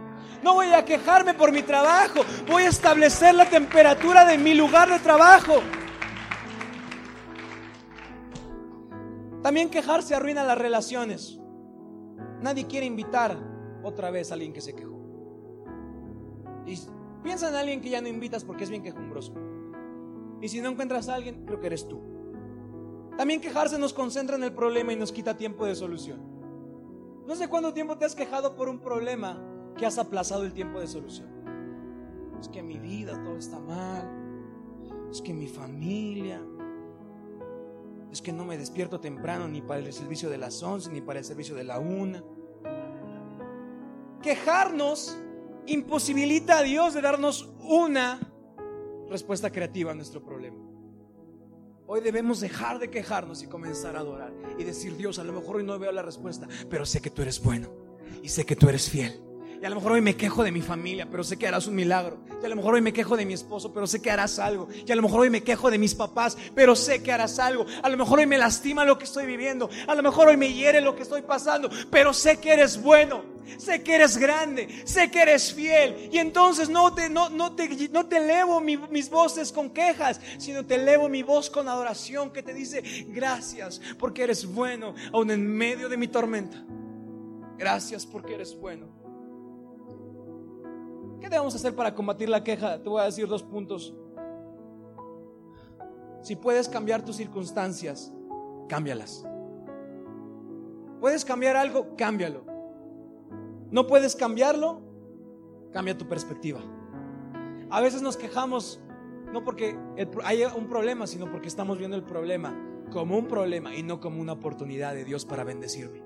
No 0.46 0.54
voy 0.54 0.72
a 0.72 0.84
quejarme 0.84 1.34
por 1.34 1.50
mi 1.50 1.64
trabajo. 1.64 2.20
Voy 2.46 2.62
a 2.62 2.68
establecer 2.68 3.34
la 3.34 3.50
temperatura 3.50 4.24
de 4.24 4.38
mi 4.38 4.54
lugar 4.54 4.88
de 4.88 5.00
trabajo. 5.00 5.54
También 9.42 9.68
quejarse 9.68 10.14
arruina 10.14 10.44
las 10.44 10.56
relaciones. 10.56 11.40
Nadie 12.40 12.68
quiere 12.68 12.86
invitar 12.86 13.36
otra 13.82 14.12
vez 14.12 14.30
a 14.30 14.34
alguien 14.34 14.52
que 14.52 14.60
se 14.60 14.72
quejó. 14.72 15.00
Y 16.64 16.78
piensa 17.24 17.48
en 17.48 17.56
alguien 17.56 17.80
que 17.80 17.90
ya 17.90 18.00
no 18.00 18.06
invitas 18.06 18.44
porque 18.44 18.62
es 18.62 18.70
bien 18.70 18.84
quejumbroso. 18.84 19.34
Y 20.40 20.48
si 20.48 20.60
no 20.60 20.68
encuentras 20.68 21.08
a 21.08 21.16
alguien, 21.16 21.44
creo 21.44 21.58
que 21.58 21.66
eres 21.66 21.88
tú. 21.88 22.00
También 23.16 23.40
quejarse 23.40 23.80
nos 23.80 23.92
concentra 23.92 24.36
en 24.36 24.44
el 24.44 24.52
problema 24.52 24.92
y 24.92 24.96
nos 24.96 25.10
quita 25.10 25.36
tiempo 25.36 25.66
de 25.66 25.74
solución. 25.74 26.20
No 27.26 27.34
sé 27.34 27.48
cuánto 27.48 27.74
tiempo 27.74 27.98
te 27.98 28.04
has 28.04 28.14
quejado 28.14 28.54
por 28.54 28.68
un 28.68 28.78
problema 28.78 29.55
que 29.76 29.86
has 29.86 29.98
aplazado 29.98 30.44
el 30.44 30.52
tiempo 30.52 30.80
de 30.80 30.86
solución. 30.86 31.28
Es 32.40 32.48
que 32.48 32.62
mi 32.62 32.78
vida 32.78 33.22
todo 33.22 33.36
está 33.36 33.58
mal. 33.58 34.10
Es 35.10 35.20
que 35.20 35.32
mi 35.32 35.46
familia. 35.46 36.40
Es 38.10 38.22
que 38.22 38.32
no 38.32 38.44
me 38.44 38.56
despierto 38.56 39.00
temprano 39.00 39.46
ni 39.48 39.60
para 39.60 39.80
el 39.80 39.92
servicio 39.92 40.30
de 40.30 40.38
las 40.38 40.62
11 40.62 40.90
ni 40.92 41.00
para 41.00 41.18
el 41.18 41.24
servicio 41.24 41.54
de 41.54 41.64
la 41.64 41.78
una. 41.78 42.22
Quejarnos 44.22 45.18
imposibilita 45.66 46.58
a 46.58 46.62
Dios 46.62 46.94
de 46.94 47.00
darnos 47.00 47.52
una 47.60 48.20
respuesta 49.08 49.50
creativa 49.50 49.92
a 49.92 49.94
nuestro 49.94 50.22
problema. 50.22 50.56
Hoy 51.88 52.00
debemos 52.00 52.40
dejar 52.40 52.80
de 52.80 52.90
quejarnos 52.90 53.42
y 53.42 53.46
comenzar 53.46 53.96
a 53.96 54.00
adorar 54.00 54.32
y 54.58 54.64
decir, 54.64 54.96
Dios, 54.96 55.20
a 55.20 55.24
lo 55.24 55.32
mejor 55.32 55.56
hoy 55.56 55.64
no 55.64 55.78
veo 55.78 55.92
la 55.92 56.02
respuesta, 56.02 56.48
pero 56.68 56.84
sé 56.84 57.00
que 57.00 57.10
tú 57.10 57.22
eres 57.22 57.40
bueno 57.40 57.68
y 58.22 58.28
sé 58.28 58.44
que 58.44 58.56
tú 58.56 58.68
eres 58.68 58.90
fiel 58.90 59.25
Y 59.60 59.64
a 59.64 59.70
lo 59.70 59.76
mejor 59.76 59.92
hoy 59.92 60.00
me 60.00 60.16
quejo 60.16 60.44
de 60.44 60.52
mi 60.52 60.60
familia, 60.60 61.08
pero 61.10 61.24
sé 61.24 61.38
que 61.38 61.46
harás 61.46 61.66
un 61.66 61.74
milagro. 61.74 62.18
Y 62.42 62.44
a 62.44 62.48
lo 62.48 62.56
mejor 62.56 62.74
hoy 62.74 62.82
me 62.82 62.92
quejo 62.92 63.16
de 63.16 63.24
mi 63.24 63.34
esposo, 63.34 63.72
pero 63.72 63.86
sé 63.86 64.02
que 64.02 64.10
harás 64.10 64.38
algo. 64.38 64.68
Y 64.86 64.92
a 64.92 64.96
lo 64.96 65.02
mejor 65.02 65.20
hoy 65.20 65.30
me 65.30 65.42
quejo 65.42 65.70
de 65.70 65.78
mis 65.78 65.94
papás, 65.94 66.36
pero 66.54 66.76
sé 66.76 67.02
que 67.02 67.12
harás 67.12 67.38
algo. 67.38 67.66
A 67.82 67.88
lo 67.88 67.96
mejor 67.96 68.18
hoy 68.18 68.26
me 68.26 68.38
lastima 68.38 68.84
lo 68.84 68.98
que 68.98 69.04
estoy 69.04 69.26
viviendo. 69.26 69.70
A 69.86 69.94
lo 69.94 70.02
mejor 70.02 70.28
hoy 70.28 70.36
me 70.36 70.52
hiere 70.52 70.80
lo 70.80 70.94
que 70.94 71.02
estoy 71.02 71.22
pasando, 71.22 71.70
pero 71.90 72.12
sé 72.12 72.38
que 72.38 72.52
eres 72.52 72.80
bueno. 72.80 73.36
Sé 73.58 73.82
que 73.82 73.94
eres 73.94 74.18
grande, 74.18 74.82
sé 74.84 75.10
que 75.10 75.22
eres 75.22 75.54
fiel. 75.54 76.10
Y 76.12 76.18
entonces 76.18 76.68
no 76.68 76.92
te, 76.92 77.08
no, 77.08 77.30
no 77.30 77.54
te, 77.54 77.88
no 77.88 78.06
te 78.06 78.16
elevo 78.18 78.60
mis 78.60 79.08
voces 79.08 79.52
con 79.52 79.70
quejas, 79.70 80.20
sino 80.38 80.66
te 80.66 80.74
elevo 80.74 81.08
mi 81.08 81.22
voz 81.22 81.48
con 81.48 81.68
adoración 81.68 82.32
que 82.32 82.42
te 82.42 82.52
dice 82.52 82.82
gracias 83.08 83.80
porque 83.98 84.24
eres 84.24 84.46
bueno, 84.46 84.94
aun 85.12 85.30
en 85.30 85.46
medio 85.46 85.88
de 85.88 85.96
mi 85.96 86.08
tormenta. 86.08 86.62
Gracias 87.56 88.04
porque 88.04 88.34
eres 88.34 88.58
bueno. 88.58 89.05
¿Qué 91.26 91.30
debemos 91.30 91.56
hacer 91.56 91.74
para 91.74 91.92
combatir 91.92 92.28
la 92.28 92.44
queja? 92.44 92.80
Te 92.80 92.88
voy 92.88 93.00
a 93.00 93.06
decir 93.06 93.26
dos 93.26 93.42
puntos. 93.42 93.92
Si 96.22 96.36
puedes 96.36 96.68
cambiar 96.68 97.04
tus 97.04 97.16
circunstancias, 97.16 98.14
cámbialas. 98.68 99.26
¿Puedes 101.00 101.24
cambiar 101.24 101.56
algo? 101.56 101.96
Cámbialo. 101.96 102.44
¿No 103.72 103.88
puedes 103.88 104.14
cambiarlo? 104.14 104.80
Cambia 105.72 105.98
tu 105.98 106.06
perspectiva. 106.06 106.60
A 107.70 107.80
veces 107.80 108.02
nos 108.02 108.16
quejamos 108.16 108.80
no 109.32 109.42
porque 109.42 109.76
haya 110.22 110.54
un 110.54 110.68
problema, 110.68 111.08
sino 111.08 111.28
porque 111.28 111.48
estamos 111.48 111.76
viendo 111.76 111.96
el 111.96 112.04
problema 112.04 112.54
como 112.92 113.18
un 113.18 113.26
problema 113.26 113.74
y 113.74 113.82
no 113.82 113.98
como 113.98 114.22
una 114.22 114.34
oportunidad 114.34 114.94
de 114.94 115.04
Dios 115.04 115.24
para 115.24 115.42
bendecirme. 115.42 116.05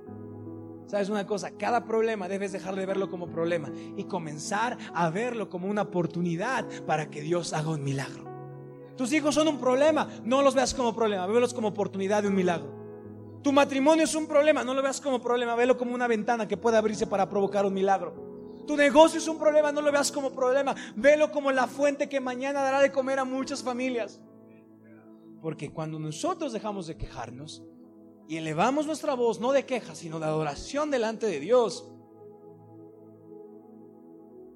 ¿Sabes 0.90 1.08
una 1.08 1.24
cosa? 1.24 1.52
Cada 1.52 1.84
problema 1.84 2.26
debes 2.26 2.50
dejar 2.50 2.74
de 2.74 2.84
verlo 2.84 3.08
como 3.08 3.28
problema 3.28 3.70
y 3.96 4.02
comenzar 4.06 4.76
a 4.92 5.08
verlo 5.08 5.48
como 5.48 5.68
una 5.68 5.82
oportunidad 5.82 6.66
para 6.84 7.08
que 7.08 7.20
Dios 7.20 7.52
haga 7.52 7.70
un 7.70 7.84
milagro. 7.84 8.24
Tus 8.96 9.12
hijos 9.12 9.36
son 9.36 9.46
un 9.46 9.60
problema, 9.60 10.08
no 10.24 10.42
los 10.42 10.56
veas 10.56 10.74
como 10.74 10.92
problema, 10.92 11.28
velos 11.28 11.54
como 11.54 11.68
oportunidad 11.68 12.22
de 12.22 12.28
un 12.28 12.34
milagro. 12.34 12.74
Tu 13.40 13.52
matrimonio 13.52 14.02
es 14.02 14.16
un 14.16 14.26
problema, 14.26 14.64
no 14.64 14.74
lo 14.74 14.82
veas 14.82 15.00
como 15.00 15.22
problema, 15.22 15.54
velo 15.54 15.78
como 15.78 15.94
una 15.94 16.08
ventana 16.08 16.48
que 16.48 16.56
puede 16.56 16.76
abrirse 16.76 17.06
para 17.06 17.28
provocar 17.28 17.64
un 17.64 17.72
milagro. 17.72 18.64
Tu 18.66 18.76
negocio 18.76 19.18
es 19.18 19.28
un 19.28 19.38
problema, 19.38 19.70
no 19.70 19.82
lo 19.82 19.92
veas 19.92 20.10
como 20.10 20.32
problema, 20.32 20.74
velo 20.96 21.30
como 21.30 21.52
la 21.52 21.68
fuente 21.68 22.08
que 22.08 22.18
mañana 22.18 22.62
dará 22.62 22.80
de 22.80 22.90
comer 22.90 23.20
a 23.20 23.24
muchas 23.24 23.62
familias. 23.62 24.20
Porque 25.40 25.70
cuando 25.70 26.00
nosotros 26.00 26.52
dejamos 26.52 26.88
de 26.88 26.96
quejarnos, 26.96 27.62
y 28.30 28.36
elevamos 28.36 28.86
nuestra 28.86 29.14
voz, 29.14 29.40
no 29.40 29.50
de 29.50 29.66
queja, 29.66 29.96
sino 29.96 30.20
de 30.20 30.26
adoración 30.26 30.88
delante 30.92 31.26
de 31.26 31.40
Dios, 31.40 31.92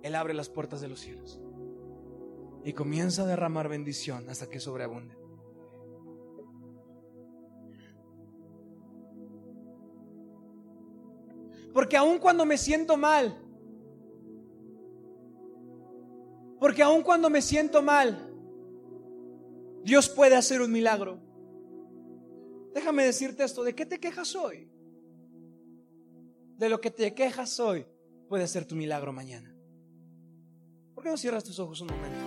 Él 0.01 0.15
abre 0.15 0.33
las 0.33 0.49
puertas 0.49 0.81
de 0.81 0.87
los 0.87 1.01
cielos 1.01 1.41
y 2.63 2.73
comienza 2.73 3.25
a 3.25 3.27
derramar 3.27 3.69
bendición 3.69 4.31
hasta 4.31 4.49
que 4.49 4.61
sobreabunde. 4.61 5.17
Porque 11.73 11.97
aun 11.97 12.21
cuando 12.21 12.47
me 12.47 12.57
siento 12.57 12.97
mal, 12.97 13.37
porque 16.61 16.85
aun 16.85 17.03
cuando 17.03 17.29
me 17.29 17.43
siento 17.43 17.83
mal, 17.83 18.33
Dios 19.83 20.09
puede 20.09 20.37
hacer 20.37 20.63
un 20.63 20.71
milagro. 20.71 21.34
Déjame 22.75 23.05
decirte 23.05 23.45
esto, 23.45 23.63
¿de 23.63 23.75
qué 23.75 23.87
te 23.87 24.01
quejas 24.01 24.35
hoy? 24.35 24.69
De 26.59 26.69
lo 26.69 26.81
que 26.81 26.91
te 26.91 27.15
quejas 27.15 27.61
hoy 27.61 27.87
puede 28.29 28.49
ser 28.49 28.67
tu 28.67 28.75
milagro 28.75 29.13
mañana. 29.13 29.55
¿Por 30.95 31.05
qué 31.05 31.11
no 31.11 31.17
cierras 31.17 31.45
tus 31.45 31.59
ojos 31.61 31.81
un 31.81 31.89
momento? 31.89 32.19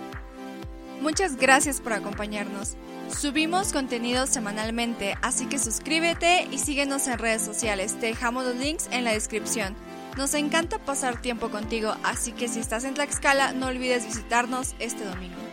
Muchas 1.02 1.36
gracias 1.36 1.80
por 1.80 1.92
acompañarnos. 1.92 2.76
Subimos 3.08 3.72
contenido 3.72 4.26
semanalmente, 4.26 5.14
así 5.22 5.46
que 5.46 5.58
suscríbete 5.58 6.48
y 6.50 6.58
síguenos 6.58 7.06
en 7.06 7.18
redes 7.18 7.42
sociales. 7.42 7.94
Te 8.00 8.06
dejamos 8.06 8.44
los 8.44 8.56
links 8.56 8.88
en 8.90 9.04
la 9.04 9.12
descripción. 9.12 9.76
Nos 10.16 10.34
encanta 10.34 10.78
pasar 10.78 11.22
tiempo 11.22 11.50
contigo, 11.50 11.94
así 12.02 12.32
que 12.32 12.48
si 12.48 12.58
estás 12.58 12.84
en 12.84 12.94
Tlaxcala 12.94 13.52
no 13.52 13.66
olvides 13.68 14.06
visitarnos 14.06 14.74
este 14.80 15.04
domingo. 15.04 15.47